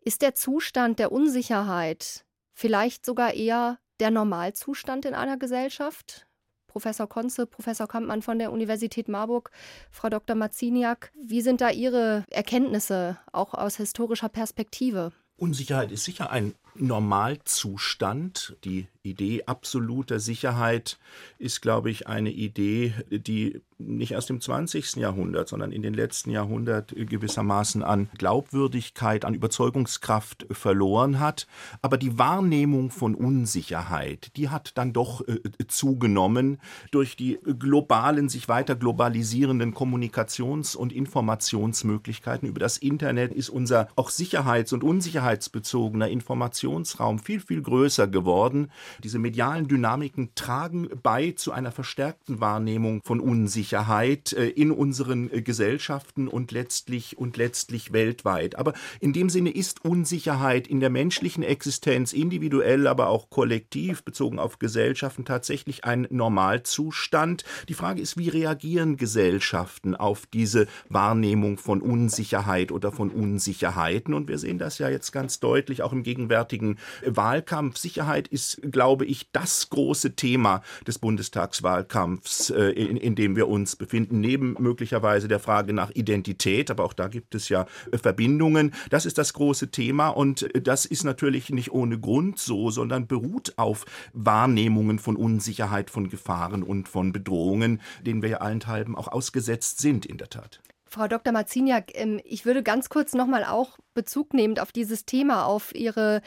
Ist 0.00 0.22
der 0.22 0.34
Zustand 0.34 0.98
der 0.98 1.12
Unsicherheit 1.12 2.24
vielleicht 2.52 3.04
sogar 3.04 3.34
eher 3.34 3.78
der 4.00 4.10
Normalzustand 4.10 5.04
in 5.04 5.14
einer 5.14 5.36
Gesellschaft? 5.36 6.26
Professor 6.66 7.06
Konze, 7.06 7.46
Professor 7.46 7.86
Kampmann 7.86 8.22
von 8.22 8.38
der 8.38 8.50
Universität 8.50 9.06
Marburg, 9.08 9.50
Frau 9.90 10.08
Dr. 10.08 10.34
Maziniak. 10.34 11.12
Wie 11.14 11.42
sind 11.42 11.60
da 11.60 11.70
Ihre 11.70 12.24
Erkenntnisse, 12.30 13.18
auch 13.30 13.52
aus 13.52 13.76
historischer 13.76 14.30
Perspektive? 14.30 15.12
Unsicherheit 15.36 15.92
ist 15.92 16.04
sicher 16.04 16.30
ein 16.30 16.54
Normalzustand. 16.74 18.56
Die 18.64 18.86
Idee 19.02 19.44
absoluter 19.44 20.20
Sicherheit 20.20 20.98
ist, 21.38 21.60
glaube 21.60 21.90
ich, 21.90 22.06
eine 22.06 22.30
Idee, 22.30 22.94
die 23.10 23.60
nicht 23.86 24.12
erst 24.12 24.30
im 24.30 24.40
20. 24.40 24.96
Jahrhundert, 24.96 25.48
sondern 25.48 25.72
in 25.72 25.82
den 25.82 25.94
letzten 25.94 26.30
Jahrhundert 26.30 26.94
gewissermaßen 26.96 27.82
an 27.82 28.08
Glaubwürdigkeit, 28.16 29.24
an 29.24 29.34
Überzeugungskraft 29.34 30.46
verloren 30.50 31.20
hat. 31.20 31.46
Aber 31.80 31.98
die 31.98 32.18
Wahrnehmung 32.18 32.90
von 32.90 33.14
Unsicherheit, 33.14 34.36
die 34.36 34.48
hat 34.48 34.76
dann 34.76 34.92
doch 34.92 35.26
äh, 35.26 35.40
zugenommen 35.68 36.58
durch 36.90 37.16
die 37.16 37.38
globalen, 37.58 38.28
sich 38.28 38.48
weiter 38.48 38.76
globalisierenden 38.76 39.74
Kommunikations- 39.74 40.76
und 40.76 40.92
Informationsmöglichkeiten. 40.92 42.48
Über 42.48 42.60
das 42.60 42.76
Internet 42.76 43.32
ist 43.32 43.48
unser 43.48 43.88
auch 43.96 44.10
sicherheits- 44.10 44.72
und 44.72 44.84
unsicherheitsbezogener 44.84 46.08
Informationsraum 46.08 47.18
viel, 47.18 47.40
viel 47.40 47.62
größer 47.62 48.06
geworden. 48.06 48.70
Diese 49.02 49.18
medialen 49.18 49.68
Dynamiken 49.68 50.30
tragen 50.34 50.88
bei 51.02 51.32
zu 51.32 51.52
einer 51.52 51.72
verstärkten 51.72 52.40
Wahrnehmung 52.40 53.00
von 53.04 53.20
Unsicherheit 53.20 53.71
äh, 53.72 54.48
in 54.48 54.70
unseren 54.70 55.32
äh, 55.32 55.42
Gesellschaften 55.42 56.28
und 56.28 56.52
letztlich 56.52 57.18
und 57.18 57.36
letztlich 57.36 57.92
weltweit. 57.92 58.56
Aber 58.56 58.74
in 59.00 59.12
dem 59.12 59.30
Sinne 59.30 59.50
ist 59.50 59.84
Unsicherheit 59.84 60.66
in 60.66 60.80
der 60.80 60.90
menschlichen 60.90 61.42
Existenz 61.42 62.12
individuell, 62.12 62.86
aber 62.86 63.08
auch 63.08 63.30
kollektiv 63.30 64.02
bezogen 64.02 64.38
auf 64.38 64.58
Gesellschaften 64.58 65.24
tatsächlich 65.24 65.84
ein 65.84 66.06
Normalzustand. 66.10 67.44
Die 67.68 67.74
Frage 67.74 68.02
ist, 68.02 68.16
wie 68.16 68.28
reagieren 68.28 68.96
Gesellschaften 68.96 69.96
auf 69.96 70.26
diese 70.26 70.66
Wahrnehmung 70.88 71.58
von 71.58 71.80
Unsicherheit 71.80 72.72
oder 72.72 72.92
von 72.92 73.10
Unsicherheiten? 73.10 74.14
Und 74.14 74.28
wir 74.28 74.38
sehen 74.38 74.58
das 74.58 74.78
ja 74.78 74.88
jetzt 74.88 75.12
ganz 75.12 75.40
deutlich 75.40 75.82
auch 75.82 75.92
im 75.92 76.02
gegenwärtigen 76.02 76.78
Wahlkampf. 77.04 77.78
Sicherheit 77.78 78.28
ist, 78.28 78.60
glaube 78.70 79.06
ich, 79.06 79.30
das 79.32 79.70
große 79.70 80.14
Thema 80.16 80.62
des 80.86 80.98
Bundestagswahlkampfs, 80.98 82.50
äh, 82.50 82.70
in, 82.70 82.96
in 82.96 83.14
dem 83.14 83.36
wir 83.36 83.48
uns 83.48 83.61
befinden, 83.76 84.20
neben 84.20 84.56
möglicherweise 84.58 85.28
der 85.28 85.40
Frage 85.40 85.72
nach 85.72 85.90
Identität, 85.90 86.70
aber 86.70 86.84
auch 86.84 86.92
da 86.92 87.08
gibt 87.08 87.34
es 87.34 87.48
ja 87.48 87.66
äh, 87.90 87.98
Verbindungen. 87.98 88.74
Das 88.90 89.06
ist 89.06 89.18
das 89.18 89.32
große 89.32 89.70
Thema 89.70 90.08
und 90.08 90.54
äh, 90.54 90.60
das 90.60 90.84
ist 90.84 91.04
natürlich 91.04 91.50
nicht 91.50 91.72
ohne 91.72 91.98
Grund 91.98 92.38
so, 92.38 92.70
sondern 92.70 93.06
beruht 93.06 93.54
auf 93.56 93.84
Wahrnehmungen 94.12 94.98
von 94.98 95.16
Unsicherheit, 95.16 95.90
von 95.90 96.08
Gefahren 96.08 96.62
und 96.62 96.88
von 96.88 97.12
Bedrohungen, 97.12 97.80
denen 98.04 98.22
wir 98.22 98.28
ja 98.28 98.38
allenthalben 98.38 98.96
auch 98.96 99.08
ausgesetzt 99.08 99.80
sind, 99.80 100.06
in 100.06 100.18
der 100.18 100.28
Tat. 100.28 100.60
Frau 100.92 101.08
Dr. 101.08 101.32
Marziniak, 101.32 101.92
ähm, 101.94 102.20
ich 102.22 102.44
würde 102.44 102.62
ganz 102.62 102.90
kurz 102.90 103.14
nochmal 103.14 103.44
auch 103.44 103.78
Bezug 103.94 104.34
nehmend 104.34 104.60
auf 104.60 104.72
dieses 104.72 105.06
Thema, 105.06 105.46
auf 105.46 105.74
Ihre 105.74 106.20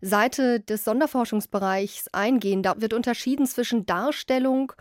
Seite 0.00 0.60
des 0.60 0.84
Sonderforschungsbereichs 0.84 2.06
eingehen. 2.12 2.62
Da 2.62 2.80
wird 2.80 2.94
unterschieden 2.94 3.48
zwischen 3.48 3.84
Darstellung 3.84 4.72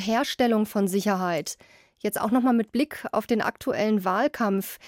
Herstellung 0.00 0.66
von 0.66 0.88
Sicherheit. 0.88 1.56
Jetzt 1.98 2.20
auch 2.20 2.30
nochmal 2.30 2.54
mit 2.54 2.72
Blick 2.72 3.06
auf 3.12 3.26
den 3.26 3.40
aktuellen 3.40 4.04
Wahlkampf. 4.04 4.78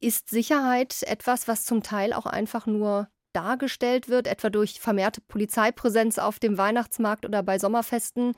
Ist 0.00 0.28
Sicherheit 0.28 1.02
etwas, 1.04 1.48
was 1.48 1.64
zum 1.64 1.82
Teil 1.82 2.12
auch 2.12 2.26
einfach 2.26 2.66
nur 2.66 3.08
dargestellt 3.32 4.08
wird, 4.08 4.26
etwa 4.26 4.50
durch 4.50 4.80
vermehrte 4.80 5.20
Polizeipräsenz 5.20 6.18
auf 6.18 6.38
dem 6.38 6.58
Weihnachtsmarkt 6.58 7.26
oder 7.26 7.42
bei 7.42 7.58
Sommerfesten, 7.58 8.32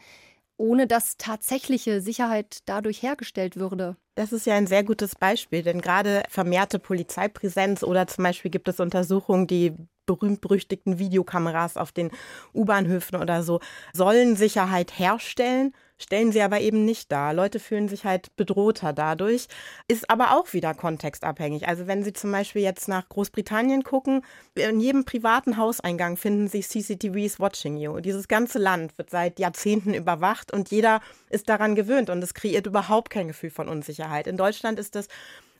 ohne 0.57 0.87
dass 0.88 1.16
tatsächliche 1.16 2.01
Sicherheit 2.01 2.59
dadurch 2.66 3.03
hergestellt 3.03 3.57
würde? 3.57 3.97
Das 4.16 4.33
ist 4.33 4.47
ja 4.47 4.55
ein 4.55 4.66
sehr 4.66 4.83
gutes 4.83 5.14
Beispiel, 5.14 5.62
denn 5.62 5.81
gerade 5.81 6.25
vermehrte 6.29 6.81
Polizeipräsenz 6.81 7.85
oder 7.85 8.09
zum 8.09 8.25
Beispiel 8.25 8.51
gibt 8.51 8.68
es 8.68 8.81
Untersuchungen, 8.81 9.47
die 9.47 9.73
berühmt-berüchtigten 10.09 10.99
Videokameras 10.99 11.77
auf 11.77 11.92
den 11.92 12.11
U-Bahnhöfen 12.53 13.21
oder 13.21 13.44
so 13.44 13.61
sollen 13.92 14.35
Sicherheit 14.35 14.99
herstellen, 14.99 15.73
stellen 15.99 16.33
sie 16.33 16.40
aber 16.40 16.61
eben 16.61 16.85
nicht 16.85 17.12
dar. 17.12 17.35
Leute 17.35 17.59
fühlen 17.61 17.88
sich 17.88 18.05
halt 18.05 18.35
bedrohter 18.37 18.92
dadurch, 18.92 19.49
ist 19.88 20.09
aber 20.09 20.37
auch 20.37 20.53
wieder 20.53 20.73
kontextabhängig. 20.75 21.68
Also 21.68 21.87
wenn 21.87 22.03
Sie 22.03 22.12
zum 22.12 22.33
Beispiel 22.33 22.62
jetzt 22.62 22.88
nach 22.88 23.09
Großbritannien 23.09 23.85
gucken, 23.85 24.23
in 24.55 24.81
jedem 24.81 25.05
privaten 25.05 25.57
Hauseingang 25.57 26.16
finden 26.16 26.49
Sie 26.49 26.61
CCTVs 26.61 27.40
watching 27.40 27.77
you. 27.77 28.01
Dieses 28.01 28.29
ganze 28.29 28.59
Land 28.59 28.97
wird 28.97 29.11
seit 29.11 29.38
Jahrzehnten 29.38 29.92
überwacht 29.92 30.53
und 30.53 30.71
jeder 30.71 31.01
ist 31.31 31.49
daran 31.49 31.75
gewöhnt 31.75 32.11
und 32.11 32.23
es 32.23 32.35
kreiert 32.35 32.66
überhaupt 32.66 33.11
kein 33.11 33.29
Gefühl 33.29 33.51
von 33.51 33.68
Unsicherheit. 33.68 34.27
In 34.27 34.37
Deutschland 34.37 34.79
ist 34.79 34.94
das 34.94 35.09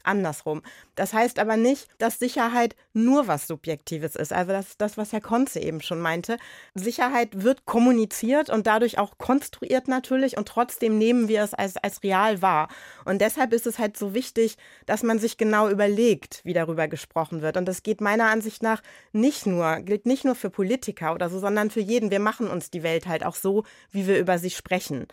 andersrum. 0.08 0.62
Das 0.94 1.12
heißt 1.12 1.38
aber 1.38 1.56
nicht, 1.56 1.88
dass 1.98 2.18
Sicherheit 2.18 2.74
nur 2.92 3.28
was 3.28 3.46
Subjektives 3.46 4.16
ist. 4.16 4.32
Also 4.32 4.52
das 4.52 4.70
ist 4.70 4.80
das, 4.80 4.96
was 4.96 5.12
Herr 5.12 5.20
Konze 5.20 5.60
eben 5.60 5.80
schon 5.80 6.00
meinte. 6.00 6.38
Sicherheit 6.74 7.44
wird 7.44 7.64
kommuniziert 7.66 8.50
und 8.50 8.66
dadurch 8.66 8.98
auch 8.98 9.18
konstruiert 9.18 9.86
natürlich 9.86 10.36
und 10.36 10.48
trotzdem 10.48 10.98
nehmen 10.98 11.28
wir 11.28 11.44
es 11.44 11.54
als, 11.54 11.76
als 11.76 12.02
real 12.02 12.42
wahr. 12.42 12.68
Und 13.04 13.20
deshalb 13.20 13.52
ist 13.52 13.66
es 13.66 13.78
halt 13.78 13.96
so 13.96 14.14
wichtig, 14.14 14.56
dass 14.86 15.02
man 15.02 15.18
sich 15.18 15.36
genau 15.36 15.68
überlegt, 15.68 16.40
wie 16.44 16.54
darüber 16.54 16.88
gesprochen 16.88 17.42
wird. 17.42 17.56
Und 17.56 17.66
das 17.66 17.82
geht 17.82 18.00
meiner 18.00 18.30
Ansicht 18.30 18.62
nach 18.62 18.82
nicht 19.12 19.46
nur, 19.46 19.76
gilt 19.80 20.06
nicht 20.06 20.24
nur 20.24 20.34
für 20.34 20.50
Politiker 20.50 21.14
oder 21.14 21.30
so, 21.30 21.38
sondern 21.38 21.70
für 21.70 21.80
jeden. 21.80 22.10
Wir 22.10 22.20
machen 22.20 22.48
uns 22.48 22.70
die 22.70 22.82
Welt 22.82 23.06
halt 23.06 23.24
auch 23.24 23.36
so, 23.36 23.64
wie 23.90 24.06
wir 24.06 24.18
über 24.18 24.38
sie 24.38 24.50
sprechen. 24.50 25.06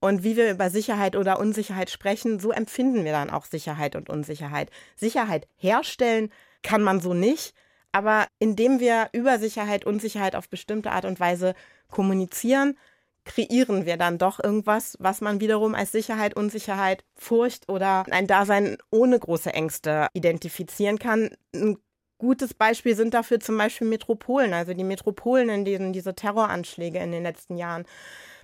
Und 0.00 0.24
wie 0.24 0.36
wir 0.36 0.50
über 0.50 0.70
Sicherheit 0.70 1.14
oder 1.14 1.38
Unsicherheit 1.38 1.90
sprechen, 1.90 2.40
so 2.40 2.50
empfinden 2.52 3.04
wir 3.04 3.12
dann 3.12 3.30
auch 3.30 3.44
Sicherheit 3.44 3.96
und 3.96 4.08
Unsicherheit. 4.08 4.70
Sicherheit 4.96 5.46
herstellen 5.56 6.32
kann 6.62 6.82
man 6.82 7.00
so 7.00 7.12
nicht, 7.12 7.54
aber 7.92 8.26
indem 8.38 8.80
wir 8.80 9.08
über 9.12 9.38
Sicherheit, 9.38 9.84
Unsicherheit 9.84 10.36
auf 10.36 10.48
bestimmte 10.48 10.90
Art 10.92 11.04
und 11.04 11.20
Weise 11.20 11.54
kommunizieren, 11.88 12.78
kreieren 13.24 13.84
wir 13.84 13.96
dann 13.96 14.16
doch 14.16 14.42
irgendwas, 14.42 14.96
was 14.98 15.20
man 15.20 15.40
wiederum 15.40 15.74
als 15.74 15.92
Sicherheit, 15.92 16.34
Unsicherheit, 16.34 17.04
Furcht 17.14 17.68
oder 17.68 18.04
ein 18.10 18.26
Dasein 18.26 18.78
ohne 18.90 19.18
große 19.18 19.52
Ängste 19.52 20.08
identifizieren 20.14 20.98
kann. 20.98 21.30
Ein 21.54 21.76
gutes 22.18 22.54
Beispiel 22.54 22.96
sind 22.96 23.14
dafür 23.14 23.40
zum 23.40 23.58
Beispiel 23.58 23.86
Metropolen, 23.86 24.54
also 24.54 24.72
die 24.72 24.84
Metropolen, 24.84 25.48
in 25.50 25.64
denen 25.64 25.92
diese 25.92 26.14
Terroranschläge 26.14 26.98
in 26.98 27.12
den 27.12 27.22
letzten 27.22 27.56
Jahren 27.56 27.84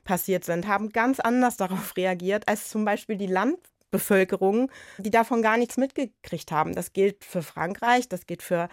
passiert 0.06 0.44
sind, 0.44 0.66
haben 0.66 0.88
ganz 0.88 1.20
anders 1.20 1.56
darauf 1.58 1.96
reagiert 1.96 2.48
als 2.48 2.70
zum 2.70 2.86
Beispiel 2.86 3.16
die 3.16 3.26
Landbevölkerung, 3.26 4.70
die 4.96 5.10
davon 5.10 5.42
gar 5.42 5.58
nichts 5.58 5.76
mitgekriegt 5.76 6.50
haben. 6.50 6.74
Das 6.74 6.94
gilt 6.94 7.24
für 7.24 7.42
Frankreich, 7.42 8.08
das 8.08 8.26
gilt 8.26 8.42
für 8.42 8.70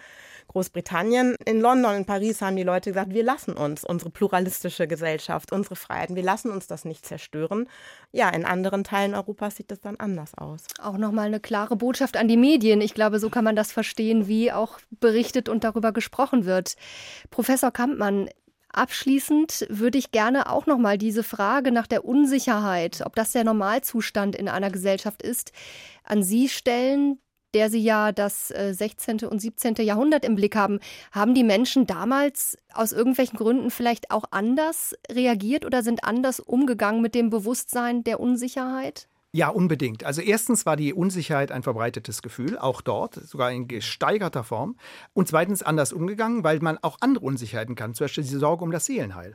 Großbritannien. 0.48 1.36
In 1.44 1.60
London, 1.60 1.96
in 1.96 2.04
Paris 2.04 2.40
haben 2.40 2.56
die 2.56 2.62
Leute 2.62 2.90
gesagt, 2.90 3.12
wir 3.12 3.24
lassen 3.24 3.54
uns 3.54 3.84
unsere 3.84 4.10
pluralistische 4.10 4.86
Gesellschaft, 4.86 5.52
unsere 5.52 5.76
Freiheiten, 5.76 6.16
wir 6.16 6.22
lassen 6.22 6.50
uns 6.50 6.66
das 6.66 6.84
nicht 6.84 7.04
zerstören. 7.04 7.68
Ja, 8.12 8.28
in 8.30 8.44
anderen 8.44 8.84
Teilen 8.84 9.14
Europas 9.14 9.56
sieht 9.56 9.70
das 9.70 9.80
dann 9.80 9.96
anders 9.96 10.34
aus. 10.36 10.64
Auch 10.80 10.96
nochmal 10.96 11.26
eine 11.26 11.40
klare 11.40 11.76
Botschaft 11.76 12.16
an 12.16 12.28
die 12.28 12.36
Medien. 12.36 12.80
Ich 12.80 12.94
glaube, 12.94 13.18
so 13.18 13.30
kann 13.30 13.44
man 13.44 13.56
das 13.56 13.72
verstehen, 13.72 14.28
wie 14.28 14.52
auch 14.52 14.78
berichtet 14.90 15.48
und 15.48 15.64
darüber 15.64 15.92
gesprochen 15.92 16.44
wird. 16.44 16.76
Professor 17.30 17.70
Kampmann, 17.70 18.28
Abschließend 18.74 19.66
würde 19.68 19.98
ich 19.98 20.10
gerne 20.10 20.50
auch 20.50 20.66
noch 20.66 20.78
mal 20.78 20.98
diese 20.98 21.22
Frage 21.22 21.70
nach 21.70 21.86
der 21.86 22.04
Unsicherheit, 22.04 23.02
ob 23.06 23.14
das 23.14 23.30
der 23.30 23.44
Normalzustand 23.44 24.34
in 24.34 24.48
einer 24.48 24.70
Gesellschaft 24.70 25.22
ist, 25.22 25.52
an 26.02 26.24
Sie 26.24 26.48
stellen, 26.48 27.20
der 27.54 27.70
Sie 27.70 27.78
ja 27.78 28.10
das 28.10 28.48
16. 28.48 29.20
Äh, 29.20 29.26
und 29.26 29.38
17. 29.38 29.76
Jahrhundert 29.76 30.24
im 30.24 30.34
Blick 30.34 30.56
haben. 30.56 30.80
Haben 31.12 31.34
die 31.34 31.44
Menschen 31.44 31.86
damals 31.86 32.58
aus 32.72 32.90
irgendwelchen 32.90 33.38
Gründen 33.38 33.70
vielleicht 33.70 34.10
auch 34.10 34.24
anders 34.32 34.96
reagiert 35.08 35.64
oder 35.64 35.84
sind 35.84 36.02
anders 36.02 36.40
umgegangen 36.40 37.00
mit 37.00 37.14
dem 37.14 37.30
Bewusstsein 37.30 38.02
der 38.02 38.18
Unsicherheit? 38.18 39.06
Ja, 39.34 39.48
unbedingt. 39.48 40.04
Also 40.04 40.20
erstens 40.20 40.64
war 40.64 40.76
die 40.76 40.94
Unsicherheit 40.94 41.50
ein 41.50 41.64
verbreitetes 41.64 42.22
Gefühl, 42.22 42.56
auch 42.56 42.80
dort, 42.80 43.16
sogar 43.16 43.50
in 43.50 43.66
gesteigerter 43.66 44.44
Form. 44.44 44.76
Und 45.12 45.26
zweitens 45.26 45.60
anders 45.60 45.92
umgegangen, 45.92 46.44
weil 46.44 46.60
man 46.60 46.78
auch 46.78 46.98
andere 47.00 47.24
Unsicherheiten 47.24 47.74
kann, 47.74 47.94
zum 47.94 48.04
Beispiel 48.04 48.22
die 48.22 48.30
Sorge 48.30 48.62
um 48.62 48.70
das 48.70 48.84
Seelenheil. 48.84 49.34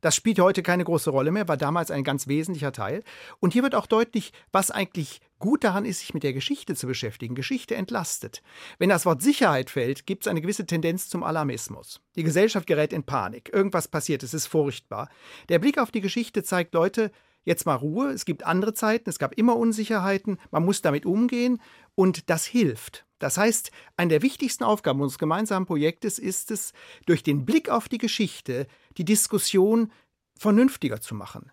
Das 0.00 0.16
spielt 0.16 0.40
heute 0.40 0.64
keine 0.64 0.82
große 0.82 1.10
Rolle 1.10 1.30
mehr, 1.30 1.46
war 1.46 1.56
damals 1.56 1.92
ein 1.92 2.02
ganz 2.02 2.26
wesentlicher 2.26 2.72
Teil. 2.72 3.04
Und 3.38 3.52
hier 3.52 3.62
wird 3.62 3.76
auch 3.76 3.86
deutlich, 3.86 4.32
was 4.50 4.72
eigentlich 4.72 5.20
gut 5.38 5.62
daran 5.62 5.84
ist, 5.84 6.00
sich 6.00 6.14
mit 6.14 6.24
der 6.24 6.32
Geschichte 6.32 6.74
zu 6.74 6.88
beschäftigen. 6.88 7.36
Geschichte 7.36 7.76
entlastet. 7.76 8.42
Wenn 8.80 8.88
das 8.88 9.06
Wort 9.06 9.22
Sicherheit 9.22 9.70
fällt, 9.70 10.04
gibt 10.04 10.24
es 10.24 10.28
eine 10.28 10.40
gewisse 10.40 10.66
Tendenz 10.66 11.08
zum 11.08 11.22
Alarmismus. 11.22 12.00
Die 12.16 12.24
Gesellschaft 12.24 12.66
gerät 12.66 12.92
in 12.92 13.04
Panik. 13.04 13.52
Irgendwas 13.52 13.86
passiert, 13.86 14.24
es 14.24 14.34
ist 14.34 14.48
furchtbar. 14.48 15.08
Der 15.48 15.60
Blick 15.60 15.78
auf 15.78 15.92
die 15.92 16.00
Geschichte 16.00 16.42
zeigt 16.42 16.74
Leute, 16.74 17.12
jetzt 17.44 17.66
mal 17.66 17.74
Ruhe, 17.74 18.10
es 18.10 18.24
gibt 18.24 18.44
andere 18.44 18.74
Zeiten, 18.74 19.08
es 19.08 19.18
gab 19.18 19.34
immer 19.34 19.56
Unsicherheiten, 19.56 20.38
man 20.50 20.64
muss 20.64 20.82
damit 20.82 21.06
umgehen 21.06 21.60
und 21.94 22.30
das 22.30 22.44
hilft. 22.44 23.06
Das 23.18 23.36
heißt, 23.36 23.72
eine 23.96 24.10
der 24.10 24.22
wichtigsten 24.22 24.64
Aufgaben 24.64 25.00
unseres 25.00 25.18
gemeinsamen 25.18 25.66
Projektes 25.66 26.18
ist 26.18 26.50
es, 26.50 26.72
durch 27.06 27.22
den 27.22 27.44
Blick 27.44 27.68
auf 27.68 27.88
die 27.88 27.98
Geschichte 27.98 28.66
die 28.96 29.04
Diskussion 29.04 29.92
vernünftiger 30.36 31.00
zu 31.00 31.14
machen. 31.14 31.50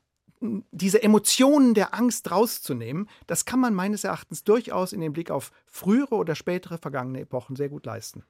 diese 0.71 1.01
Emotionen 1.01 1.73
der 1.73 1.95
Angst 1.95 2.29
rauszunehmen, 2.29 3.09
das 3.25 3.45
kann 3.45 3.59
man 3.59 3.73
meines 3.73 4.03
Erachtens 4.03 4.43
durchaus 4.43 4.93
in 4.93 5.01
den 5.01 5.13
Blick 5.13 5.31
auf 5.31 5.51
frühere 5.65 6.15
oder 6.15 6.35
spätere 6.35 6.77
vergangene 6.77 7.21
Epochen 7.21 7.55
sehr 7.55 7.69
gut 7.69 7.85
leisten. 7.85 8.23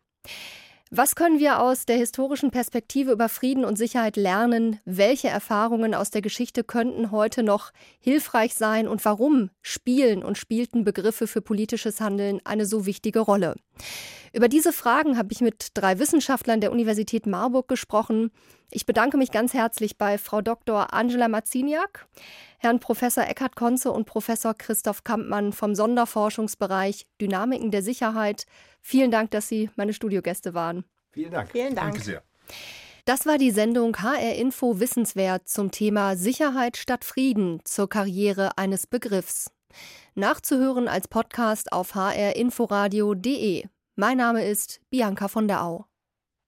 Was 0.91 1.15
können 1.15 1.39
wir 1.39 1.62
aus 1.62 1.88
der 1.88 1.98
historischen 1.98 2.52
Perspektive 2.52 3.12
über 3.12 3.28
Frieden 3.28 3.65
und 3.65 3.76
Sicherheit 3.76 4.17
lernen? 4.17 4.80
Welche 4.86 5.28
Erfahrungen 5.30 5.95
aus 5.95 6.12
der 6.12 6.21
Geschichte 6.21 6.63
könnten 6.63 7.10
heute 7.10 7.41
noch 7.41 7.71
hilfreich 8.00 8.54
sein 8.54 8.88
und 8.88 9.04
warum 9.04 9.50
spielen 9.63 10.24
und 10.24 10.38
spielten 10.38 10.84
Begriffe 10.84 11.26
für 11.26 11.41
politisches 11.41 12.02
Handeln 12.02 12.39
eine 12.43 12.67
so 12.67 12.86
wichtige 12.86 13.19
Rolle? 13.19 13.56
Über 14.33 14.49
diese 14.49 14.73
Fragen 14.73 15.17
habe 15.17 15.31
ich 15.31 15.39
mit 15.39 15.69
drei 15.75 15.97
Wissenschaftlern 15.97 16.59
der 16.59 16.71
Universität 16.71 17.25
Marburg 17.25 17.67
gesprochen. 17.67 18.31
Ich 18.69 18.85
bedanke 18.85 19.17
mich 19.17 19.31
ganz 19.31 19.53
herzlich 19.53 19.97
bei 19.97 20.17
Frau 20.17 20.41
Dr. 20.41 20.93
Angela 20.93 21.29
Maziniak, 21.29 22.07
Herrn 22.57 22.79
Professor 22.79 23.23
Eckhard 23.23 23.55
Konze 23.55 23.91
und 23.91 24.05
Professor 24.05 24.53
Christoph 24.53 25.03
Kampmann 25.03 25.53
vom 25.53 25.73
Sonderforschungsbereich 25.75 27.07
Dynamiken 27.21 27.71
der 27.71 27.81
Sicherheit 27.81 28.45
Vielen 28.88 29.09
Dank, 29.09 29.31
dass 29.31 29.47
Sie 29.47 29.71
meine 29.77 29.93
Studiogäste 29.93 30.53
waren. 30.53 30.85
Vielen 31.11 31.31
Dank. 31.31 31.49
Vielen 31.51 31.73
Dank. 31.73 31.93
Danke 31.93 32.03
sehr. 32.03 32.23
Das 33.05 33.25
war 33.25 33.39
die 33.39 33.49
Sendung 33.49 33.97
HR 33.97 34.35
Info 34.35 34.79
Wissenswert 34.79 35.49
zum 35.49 35.71
Thema 35.71 36.15
Sicherheit 36.15 36.77
statt 36.77 37.03
Frieden 37.03 37.61
zur 37.63 37.89
Karriere 37.89 38.59
eines 38.59 38.85
Begriffs. 38.85 39.49
Nachzuhören 40.17 40.88
als 40.88 41.10
Podcast 41.10 41.73
auf 41.73 41.93
hrinforadio.de. 41.93 43.65
Mein 43.95 44.15
Name 44.15 44.45
ist 44.45 44.80
Bianca 44.89 45.28
von 45.28 45.49
der 45.49 45.62
Au. 45.62 45.88